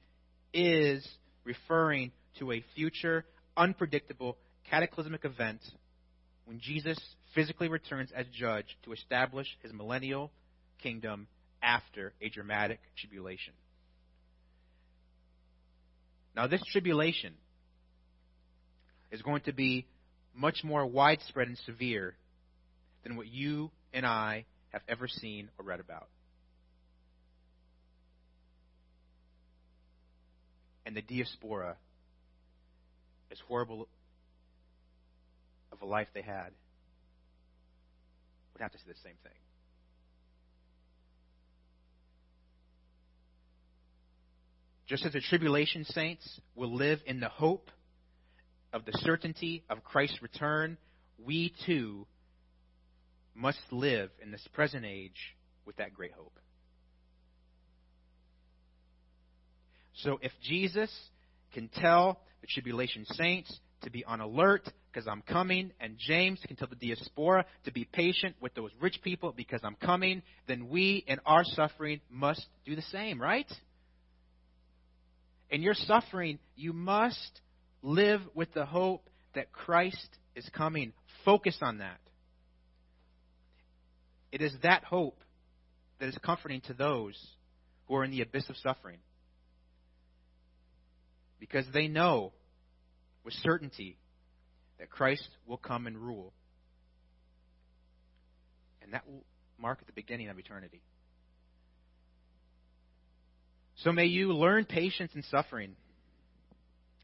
is 0.53 1.07
referring 1.44 2.11
to 2.40 2.51
a 2.51 2.64
future, 2.75 3.25
unpredictable, 3.57 4.37
cataclysmic 4.68 5.25
event 5.25 5.61
when 6.46 6.59
Jesus 6.59 6.99
physically 7.33 7.68
returns 7.68 8.11
as 8.11 8.27
judge 8.37 8.77
to 8.83 8.92
establish 8.92 9.46
his 9.62 9.73
millennial 9.73 10.33
kingdom 10.83 11.29
after 11.62 12.12
a 12.20 12.29
dramatic 12.29 12.81
tribulation. 12.99 13.53
Now, 16.35 16.49
this 16.49 16.62
tribulation 16.73 17.35
is 19.12 19.23
going 19.23 19.42
to 19.42 19.53
be 19.53 19.87
much 20.35 20.64
more 20.64 20.85
widespread 20.85 21.46
and 21.46 21.59
severe 21.59 22.16
than 23.05 23.14
what 23.14 23.29
you 23.29 23.70
and 23.92 24.05
I 24.05 24.44
have 24.70 24.83
ever 24.88 25.09
seen 25.09 25.48
or 25.59 25.64
read 25.64 25.80
about. 25.80 26.09
And 30.87 30.96
the 30.96 31.02
diaspora, 31.02 31.76
as 33.30 33.38
horrible 33.46 33.88
of 35.72 35.83
a 35.83 35.87
life 35.87 36.09
they 36.14 36.22
had, 36.22 36.50
would 38.52 38.62
have 38.62 38.72
to 38.72 38.78
say 38.78 38.85
the 38.88 38.94
same 39.02 39.14
thing. 39.22 39.33
Just 44.88 45.04
as 45.06 45.12
the 45.12 45.20
tribulation 45.20 45.85
saints 45.85 46.40
will 46.56 46.74
live 46.74 46.98
in 47.06 47.20
the 47.20 47.28
hope 47.28 47.70
of 48.72 48.85
the 48.85 48.92
certainty 48.94 49.62
of 49.70 49.85
Christ's 49.85 50.20
return, 50.20 50.76
we 51.24 51.52
too 51.64 52.06
must 53.40 53.61
live 53.70 54.11
in 54.22 54.31
this 54.31 54.46
present 54.53 54.85
age 54.85 55.37
with 55.64 55.76
that 55.76 55.94
great 55.94 56.12
hope. 56.12 56.38
So 59.94 60.18
if 60.22 60.33
Jesus 60.42 60.90
can 61.53 61.68
tell 61.68 62.20
the 62.40 62.46
tribulation 62.46 63.05
saints 63.12 63.53
to 63.83 63.90
be 63.90 64.05
on 64.05 64.20
alert 64.20 64.68
because 64.92 65.07
I'm 65.07 65.22
coming, 65.22 65.70
and 65.81 65.96
James 65.98 66.40
can 66.46 66.57
tell 66.57 66.68
the 66.68 66.74
diaspora 66.74 67.44
to 67.64 67.72
be 67.72 67.85
patient 67.85 68.35
with 68.40 68.55
those 68.55 68.70
rich 68.81 69.00
people 69.03 69.33
because 69.37 69.61
I'm 69.62 69.76
coming, 69.76 70.22
then 70.48 70.68
we 70.68 71.05
in 71.07 71.18
our 71.24 71.44
suffering 71.44 72.00
must 72.11 72.44
do 72.66 72.74
the 72.74 72.83
same, 72.83 73.20
right? 73.20 73.50
In 75.48 75.62
your 75.62 75.74
suffering, 75.74 76.38
you 76.57 76.72
must 76.72 77.40
live 77.83 78.20
with 78.35 78.53
the 78.53 78.66
hope 78.66 79.09
that 79.35 79.53
Christ 79.53 80.09
is 80.35 80.48
coming. 80.53 80.92
Focus 81.24 81.57
on 81.62 81.79
that. 81.79 82.00
It 84.33 84.43
is 84.43 84.53
that 84.62 84.85
hope 84.85 85.19
that 85.99 86.09
is 86.09 86.16
comforting 86.25 86.61
to 86.62 86.75
those 86.75 87.19
who 87.87 87.97
are 87.97 88.05
in 88.05 88.11
the 88.11 88.23
abyss 88.23 88.49
of 88.49 88.57
suffering. 88.57 88.99
Because 91.38 91.64
they 91.73 91.88
know 91.88 92.33
with 93.25 93.35
certainty 93.35 93.97
that 94.79 94.90
Christ 94.90 95.29
will 95.47 95.57
come 95.57 95.87
and 95.87 95.97
rule. 95.97 96.33
And 98.83 98.93
that 98.93 99.07
will 99.07 99.25
mark 99.59 99.85
the 99.87 99.93
beginning 99.93 100.29
of 100.29 100.38
eternity. 100.38 100.83
So 103.77 103.93
may 103.93 104.07
you 104.07 104.33
learn 104.33 104.64
patience 104.64 105.12
in 105.14 105.23
suffering. 105.25 105.75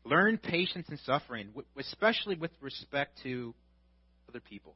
Learn 0.05 0.39
patience 0.39 0.87
in 0.89 0.99
suffering, 1.05 1.49
especially 1.79 2.37
with 2.37 2.51
respect 2.61 3.19
to 3.25 3.55
other 4.29 4.41
people. 4.41 4.75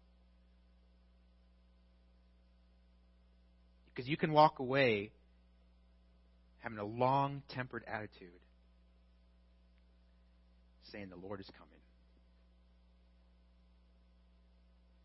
Because 4.01 4.09
you 4.09 4.17
can 4.17 4.33
walk 4.33 4.61
away 4.61 5.13
having 6.61 6.79
a 6.79 6.85
long 6.87 7.43
tempered 7.51 7.85
attitude, 7.87 8.41
saying, 10.91 11.11
The 11.11 11.17
Lord 11.17 11.39
is 11.39 11.51
coming. 11.59 11.81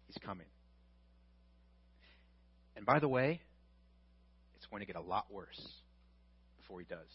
He's 0.08 0.16
coming. 0.26 0.48
And 2.78 2.86
by 2.86 3.00
the 3.00 3.10
way, 3.10 3.42
it's 4.56 4.66
going 4.68 4.80
to 4.80 4.86
get 4.86 4.96
a 4.96 5.02
lot 5.02 5.26
worse 5.30 5.62
before 6.62 6.80
he 6.80 6.86
does. 6.86 7.12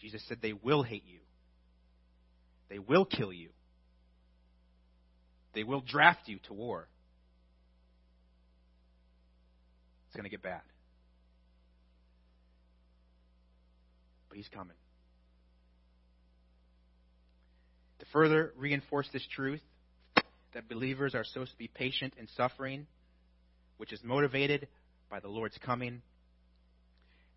Jesus 0.00 0.22
said, 0.28 0.38
They 0.40 0.52
will 0.52 0.84
hate 0.84 1.06
you, 1.08 1.18
they 2.70 2.78
will 2.78 3.04
kill 3.04 3.32
you, 3.32 3.48
they 5.54 5.64
will 5.64 5.80
draft 5.80 6.28
you 6.28 6.38
to 6.46 6.52
war. 6.52 6.86
It's 10.12 10.16
going 10.18 10.24
to 10.24 10.30
get 10.30 10.42
bad. 10.42 10.60
But 14.28 14.36
he's 14.36 14.48
coming. 14.48 14.76
To 18.00 18.06
further 18.12 18.52
reinforce 18.58 19.08
this 19.10 19.26
truth, 19.34 19.62
that 20.52 20.68
believers 20.68 21.14
are 21.14 21.24
supposed 21.24 21.52
to 21.52 21.56
be 21.56 21.66
patient 21.66 22.12
in 22.18 22.28
suffering, 22.36 22.86
which 23.78 23.90
is 23.90 24.00
motivated 24.04 24.68
by 25.10 25.20
the 25.20 25.28
Lord's 25.28 25.56
coming. 25.64 26.02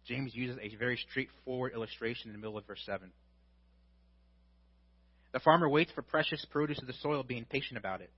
James 0.06 0.36
uses 0.36 0.58
a 0.62 0.76
very 0.76 1.00
straightforward 1.10 1.72
illustration 1.74 2.30
in 2.30 2.34
the 2.34 2.40
middle 2.40 2.58
of 2.58 2.68
verse 2.68 2.84
7. 2.86 3.10
The 5.32 5.40
farmer 5.40 5.70
waits 5.70 5.94
for 5.94 6.02
precious 6.02 6.46
produce 6.52 6.82
of 6.82 6.88
the 6.88 6.94
soil, 7.02 7.24
being 7.24 7.46
patient 7.46 7.78
about 7.78 8.02
it 8.02 8.12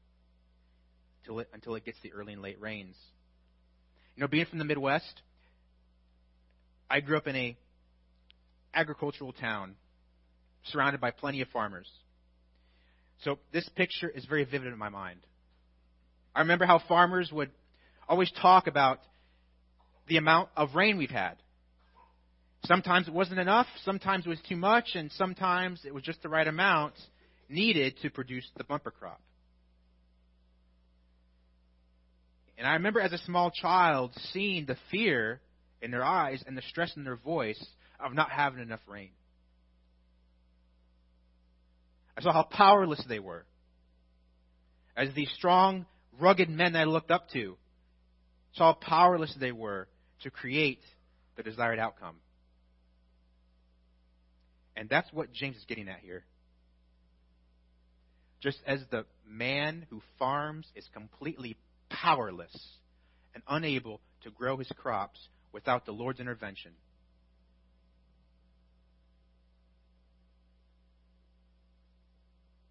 until 1.22 1.42
it, 1.42 1.50
until 1.54 1.76
it 1.76 1.86
gets 1.86 2.00
the 2.02 2.12
early 2.14 2.34
and 2.34 2.42
late 2.42 2.60
rains. 2.60 2.96
You 4.18 4.22
know, 4.22 4.28
being 4.28 4.48
from 4.48 4.58
the 4.58 4.66
Midwest, 4.66 5.22
I 6.90 7.02
grew 7.02 7.18
up 7.18 7.28
in 7.28 7.36
a 7.36 7.56
agricultural 8.74 9.32
town 9.32 9.76
surrounded 10.72 11.00
by 11.00 11.12
plenty 11.12 11.42
of 11.42 11.50
farmers. 11.50 11.88
So 13.24 13.38
this 13.54 13.70
picture 13.76 14.10
is 14.10 14.26
very 14.26 14.44
vivid 14.44 14.74
in 14.74 14.80
my 14.80 14.90
mind. 14.90 15.20
I 16.34 16.40
remember 16.40 16.66
how 16.66 16.82
farmers 16.88 17.32
would 17.32 17.52
always 18.10 18.32
talk 18.42 18.66
about 18.66 19.00
the 20.08 20.18
amount 20.18 20.50
of 20.58 20.74
rain 20.74 20.98
we've 20.98 21.12
had. 21.12 21.36
Sometimes 22.66 23.08
it 23.08 23.14
wasn't 23.14 23.40
enough, 23.40 23.68
sometimes 23.86 24.26
it 24.26 24.30
was 24.30 24.42
too 24.50 24.56
much, 24.56 24.96
and 24.96 25.12
sometimes 25.12 25.82
it 25.86 25.94
was 25.94 26.02
just 26.02 26.24
the 26.24 26.30
right 26.30 26.48
amount 26.48 26.96
needed 27.50 27.96
to 28.02 28.10
produce 28.10 28.50
the 28.58 28.64
bumper 28.64 28.90
crop. 28.90 29.22
And 32.58 32.66
I 32.66 32.74
remember 32.74 33.00
as 33.00 33.14
a 33.14 33.20
small 33.20 33.52
child 33.52 34.12
seeing 34.34 34.66
the 34.66 34.78
fear 34.90 35.40
in 35.82 35.92
their 35.92 36.04
eyes 36.04 36.44
and 36.48 36.58
the 36.58 36.64
stress 36.64 36.92
in 36.96 37.04
their 37.04 37.16
voice 37.16 37.64
of 38.00 38.14
not 38.14 38.32
having 38.32 38.62
enough 38.62 38.80
rain. 38.88 39.12
I 42.18 42.22
saw 42.22 42.34
how 42.34 42.44
powerless 42.44 43.04
they 43.08 43.20
were. 43.20 43.46
As 44.96 45.14
these 45.14 45.30
strong, 45.36 45.86
rugged 46.20 46.50
men 46.50 46.74
that 46.74 46.80
I 46.80 46.86
looked 46.86 47.12
up 47.12 47.30
to, 47.34 47.58
saw 48.54 48.74
how 48.74 48.80
powerless 48.80 49.36
they 49.40 49.52
were 49.52 49.88
to 50.24 50.32
create 50.32 50.82
the 51.36 51.44
desired 51.44 51.78
outcome. 51.78 52.16
And 54.76 54.90
that's 54.90 55.12
what 55.14 55.32
James 55.32 55.58
is 55.58 55.66
getting 55.66 55.88
at 55.90 56.00
here. 56.00 56.24
Just 58.42 58.60
as 58.66 58.80
the 58.90 59.06
man 59.28 59.86
who 59.90 60.02
farms 60.18 60.68
is 60.76 60.88
completely 60.94 61.56
powerless 61.90 62.56
and 63.34 63.44
unable 63.48 64.02
to 64.24 64.32
grow 64.32 64.58
his 64.58 64.70
crops 64.76 65.20
without 65.52 65.86
the 65.86 65.92
Lord's 65.92 66.20
intervention. 66.20 66.72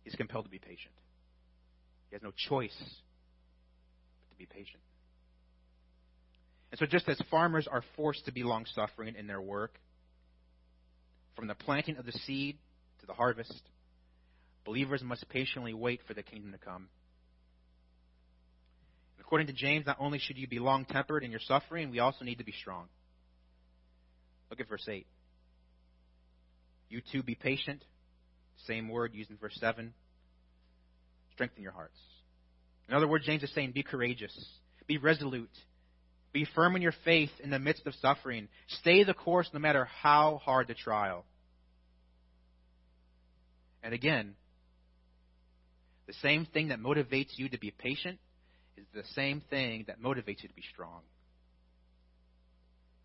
He's 0.04 0.14
compelled 0.14 0.44
to 0.44 0.50
be 0.50 0.58
patient. 0.58 0.94
He 2.10 2.14
has 2.14 2.22
no 2.22 2.32
choice 2.48 2.76
but 2.78 4.30
to 4.30 4.36
be 4.38 4.46
patient. 4.46 4.82
And 6.70 6.78
so, 6.78 6.86
just 6.86 7.08
as 7.08 7.20
farmers 7.30 7.66
are 7.70 7.82
forced 7.96 8.24
to 8.26 8.32
be 8.32 8.42
long 8.42 8.66
suffering 8.74 9.14
in 9.16 9.26
their 9.26 9.40
work, 9.40 9.78
from 11.34 11.46
the 11.46 11.54
planting 11.54 11.96
of 11.96 12.06
the 12.06 12.12
seed 12.12 12.56
to 13.00 13.06
the 13.06 13.12
harvest, 13.12 13.62
believers 14.64 15.02
must 15.02 15.28
patiently 15.28 15.74
wait 15.74 16.00
for 16.06 16.14
the 16.14 16.22
kingdom 16.22 16.52
to 16.52 16.58
come. 16.58 16.88
According 19.26 19.48
to 19.48 19.52
James, 19.52 19.86
not 19.86 19.96
only 19.98 20.20
should 20.20 20.38
you 20.38 20.46
be 20.46 20.60
long 20.60 20.84
tempered 20.84 21.24
in 21.24 21.32
your 21.32 21.40
suffering, 21.40 21.90
we 21.90 21.98
also 21.98 22.24
need 22.24 22.38
to 22.38 22.44
be 22.44 22.52
strong. 22.52 22.86
Look 24.50 24.60
at 24.60 24.68
verse 24.68 24.86
8. 24.88 25.04
You 26.88 27.00
too 27.10 27.24
be 27.24 27.34
patient. 27.34 27.82
Same 28.68 28.88
word 28.88 29.14
used 29.14 29.30
in 29.30 29.36
verse 29.36 29.56
7. 29.60 29.92
Strengthen 31.32 31.62
your 31.64 31.72
hearts. 31.72 31.98
In 32.88 32.94
other 32.94 33.08
words, 33.08 33.26
James 33.26 33.42
is 33.42 33.52
saying, 33.52 33.72
be 33.72 33.82
courageous, 33.82 34.32
be 34.86 34.96
resolute, 34.96 35.50
be 36.32 36.46
firm 36.54 36.76
in 36.76 36.82
your 36.82 36.94
faith 37.04 37.30
in 37.42 37.50
the 37.50 37.58
midst 37.58 37.84
of 37.88 37.94
suffering. 37.96 38.46
Stay 38.68 39.02
the 39.02 39.12
course 39.12 39.50
no 39.52 39.58
matter 39.58 39.86
how 40.02 40.40
hard 40.44 40.68
the 40.68 40.74
trial. 40.74 41.24
And 43.82 43.92
again, 43.92 44.34
the 46.06 46.14
same 46.22 46.46
thing 46.46 46.68
that 46.68 46.78
motivates 46.78 47.36
you 47.36 47.48
to 47.48 47.58
be 47.58 47.72
patient 47.72 48.20
is 48.76 48.86
the 48.94 49.04
same 49.14 49.42
thing 49.48 49.84
that 49.88 50.00
motivates 50.02 50.42
you 50.42 50.48
to 50.48 50.54
be 50.54 50.64
strong. 50.72 51.00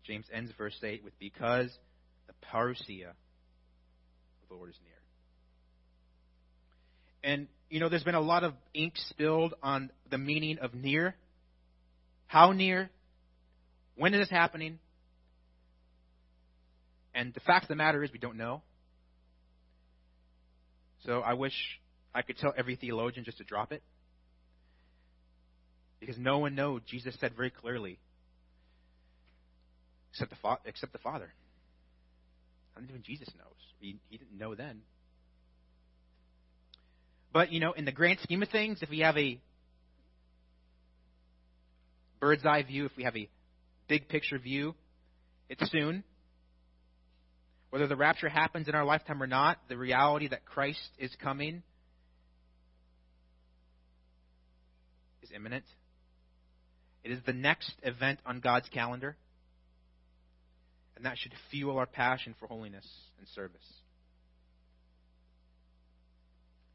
James 0.04 0.26
ends 0.32 0.52
verse 0.58 0.76
8 0.82 1.04
with 1.04 1.18
because 1.18 1.70
the 2.26 2.34
parousia 2.52 3.10
of 3.10 4.48
the 4.48 4.54
Lord 4.54 4.70
is 4.70 4.76
near. 4.82 4.92
And 7.24 7.46
you 7.70 7.80
know, 7.80 7.88
there's 7.88 8.04
been 8.04 8.14
a 8.14 8.20
lot 8.20 8.44
of 8.44 8.54
ink 8.74 8.94
spilled 8.96 9.54
on 9.62 9.90
the 10.10 10.18
meaning 10.18 10.58
of 10.58 10.74
near. 10.74 11.14
How 12.26 12.52
near? 12.52 12.90
When 13.96 14.12
is 14.12 14.20
this 14.20 14.30
happening? 14.30 14.78
And 17.14 17.32
the 17.32 17.40
fact 17.40 17.64
of 17.64 17.68
the 17.68 17.76
matter 17.76 18.02
is, 18.02 18.12
we 18.12 18.18
don't 18.18 18.36
know. 18.36 18.62
So 21.06 21.20
I 21.20 21.34
wish 21.34 21.54
I 22.14 22.22
could 22.22 22.38
tell 22.38 22.52
every 22.56 22.76
theologian 22.76 23.24
just 23.24 23.38
to 23.38 23.44
drop 23.44 23.72
it. 23.72 23.82
Because 26.02 26.18
no 26.18 26.38
one 26.38 26.56
knows. 26.56 26.80
Jesus 26.88 27.14
said 27.20 27.36
very 27.36 27.50
clearly, 27.50 27.96
except 30.10 30.30
the, 30.30 30.36
fa- 30.42 30.58
except 30.64 30.92
the 30.92 30.98
Father. 30.98 31.32
Not 32.74 32.90
even 32.90 33.04
Jesus 33.04 33.28
knows. 33.38 33.54
He, 33.78 34.00
he 34.08 34.16
didn't 34.16 34.36
know 34.36 34.56
then. 34.56 34.80
But, 37.32 37.52
you 37.52 37.60
know, 37.60 37.70
in 37.70 37.84
the 37.84 37.92
grand 37.92 38.18
scheme 38.20 38.42
of 38.42 38.48
things, 38.48 38.80
if 38.82 38.90
we 38.90 38.98
have 38.98 39.16
a 39.16 39.38
bird's 42.18 42.44
eye 42.44 42.64
view, 42.64 42.84
if 42.86 42.96
we 42.96 43.04
have 43.04 43.16
a 43.16 43.28
big 43.86 44.08
picture 44.08 44.40
view, 44.40 44.74
it's 45.48 45.70
soon. 45.70 46.02
Whether 47.70 47.86
the 47.86 47.94
rapture 47.94 48.28
happens 48.28 48.66
in 48.66 48.74
our 48.74 48.84
lifetime 48.84 49.22
or 49.22 49.28
not, 49.28 49.58
the 49.68 49.76
reality 49.76 50.26
that 50.26 50.46
Christ 50.46 50.80
is 50.98 51.14
coming 51.22 51.62
is 55.22 55.30
imminent. 55.32 55.64
It 57.04 57.10
is 57.10 57.18
the 57.26 57.32
next 57.32 57.72
event 57.82 58.20
on 58.24 58.40
God's 58.40 58.68
calendar, 58.68 59.16
and 60.96 61.04
that 61.04 61.18
should 61.18 61.32
fuel 61.50 61.78
our 61.78 61.86
passion 61.86 62.34
for 62.38 62.46
holiness 62.46 62.86
and 63.18 63.26
service. 63.34 63.66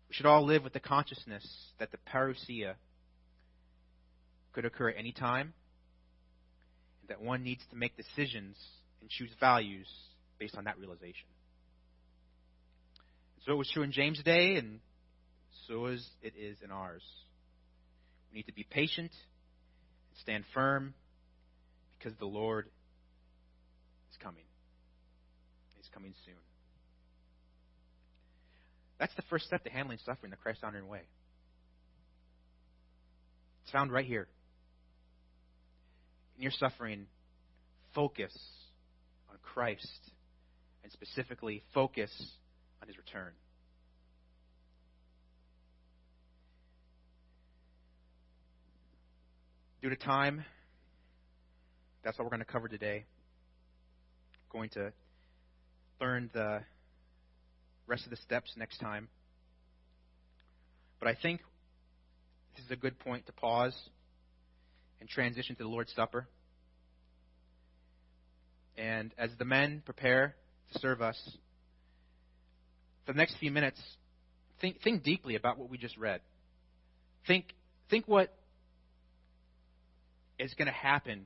We 0.09 0.15
should 0.15 0.25
all 0.25 0.45
live 0.45 0.63
with 0.63 0.73
the 0.73 0.79
consciousness 0.79 1.45
that 1.79 1.91
the 1.91 1.97
parousia 2.13 2.75
could 4.53 4.65
occur 4.65 4.89
at 4.89 4.97
any 4.97 5.11
time, 5.11 5.53
and 7.01 7.09
that 7.09 7.21
one 7.21 7.43
needs 7.43 7.61
to 7.69 7.75
make 7.75 7.95
decisions 7.95 8.57
and 9.01 9.09
choose 9.09 9.31
values 9.39 9.87
based 10.39 10.57
on 10.57 10.65
that 10.65 10.77
realization. 10.77 11.27
So 13.45 13.53
it 13.53 13.55
was 13.55 13.69
true 13.71 13.83
in 13.83 13.93
James' 13.93 14.21
day, 14.23 14.55
and 14.55 14.79
so 15.67 15.85
is 15.85 16.05
it 16.21 16.33
is 16.37 16.57
in 16.63 16.71
ours. 16.71 17.03
We 18.31 18.39
need 18.39 18.47
to 18.47 18.53
be 18.53 18.65
patient 18.69 19.11
stand 20.21 20.43
firm 20.53 20.93
because 21.97 22.17
the 22.19 22.25
Lord 22.25 22.67
is 24.11 24.17
coming. 24.21 24.43
He's 25.75 25.89
coming 25.93 26.13
soon. 26.25 26.35
That's 28.99 29.13
the 29.15 29.23
first 29.29 29.45
step 29.45 29.63
to 29.63 29.69
handling 29.69 29.99
suffering 30.05 30.31
the 30.31 30.37
Christ 30.37 30.59
honoring 30.63 30.87
way. 30.87 31.01
It's 33.63 33.71
found 33.71 33.91
right 33.91 34.05
here. 34.05 34.27
In 36.37 36.43
your 36.43 36.51
suffering, 36.51 37.05
focus 37.93 38.35
on 39.29 39.37
Christ 39.41 40.11
and 40.83 40.91
specifically 40.91 41.63
focus 41.73 42.11
on 42.81 42.87
his 42.87 42.97
return. 42.97 43.31
Due 49.79 49.89
to 49.89 49.95
time, 49.95 50.43
that's 52.03 52.17
what 52.17 52.25
we're 52.25 52.31
going 52.31 52.39
to 52.39 52.45
cover 52.45 52.67
today. 52.67 53.05
Going 54.51 54.69
to 54.71 54.91
learn 56.01 56.31
the 56.33 56.61
rest 57.85 58.03
of 58.05 58.09
the 58.09 58.17
steps 58.17 58.51
next 58.57 58.79
time. 58.79 59.07
But 60.99 61.09
I 61.09 61.15
think 61.21 61.41
this 62.55 62.65
is 62.65 62.71
a 62.71 62.75
good 62.75 62.97
point 62.97 63.27
to 63.27 63.33
pause 63.33 63.77
and 64.99 65.07
transition 65.07 65.55
to 65.57 65.63
the 65.63 65.69
Lord's 65.69 65.93
Supper. 65.93 66.27
And 68.77 69.13
as 69.15 69.29
the 69.37 69.45
men 69.45 69.83
prepare 69.85 70.35
to 70.73 70.79
serve 70.79 71.03
us, 71.03 71.19
for 73.05 73.13
the 73.13 73.17
next 73.17 73.37
few 73.37 73.51
minutes, 73.51 73.79
think, 74.59 74.81
think 74.81 75.03
deeply 75.03 75.35
about 75.35 75.59
what 75.59 75.69
we 75.69 75.77
just 75.77 75.97
read. 75.97 76.21
Think, 77.27 77.45
think 77.91 78.07
what 78.07 78.33
is 80.39 80.53
going 80.53 80.67
to 80.67 80.73
happen 80.73 81.25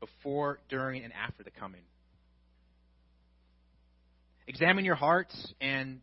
before, 0.00 0.60
during, 0.68 1.04
and 1.04 1.12
after 1.12 1.42
the 1.42 1.50
coming. 1.50 1.82
Examine 4.46 4.84
your 4.84 4.94
hearts 4.94 5.52
and 5.60 6.00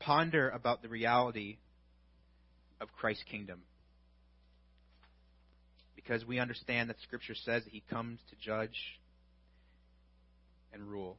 ponder 0.00 0.48
about 0.50 0.82
the 0.82 0.88
reality 0.88 1.58
of 2.80 2.92
Christ's 2.92 3.24
kingdom. 3.30 3.60
Because 5.94 6.24
we 6.24 6.38
understand 6.38 6.88
that 6.90 6.96
Scripture 7.02 7.34
says 7.34 7.64
that 7.64 7.72
He 7.72 7.82
comes 7.90 8.18
to 8.30 8.36
judge 8.36 8.76
and 10.72 10.82
rule. 10.82 11.16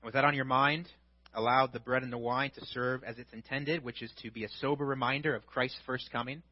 And 0.00 0.06
with 0.06 0.14
that 0.14 0.24
on 0.24 0.34
your 0.34 0.44
mind, 0.44 0.88
allow 1.34 1.66
the 1.66 1.80
bread 1.80 2.02
and 2.02 2.12
the 2.12 2.18
wine 2.18 2.50
to 2.58 2.64
serve 2.66 3.04
as 3.04 3.18
it's 3.18 3.32
intended, 3.32 3.84
which 3.84 4.02
is 4.02 4.10
to 4.22 4.30
be 4.30 4.44
a 4.44 4.48
sober 4.60 4.84
reminder 4.84 5.34
of 5.34 5.46
Christ's 5.46 5.78
first 5.86 6.10
coming. 6.10 6.42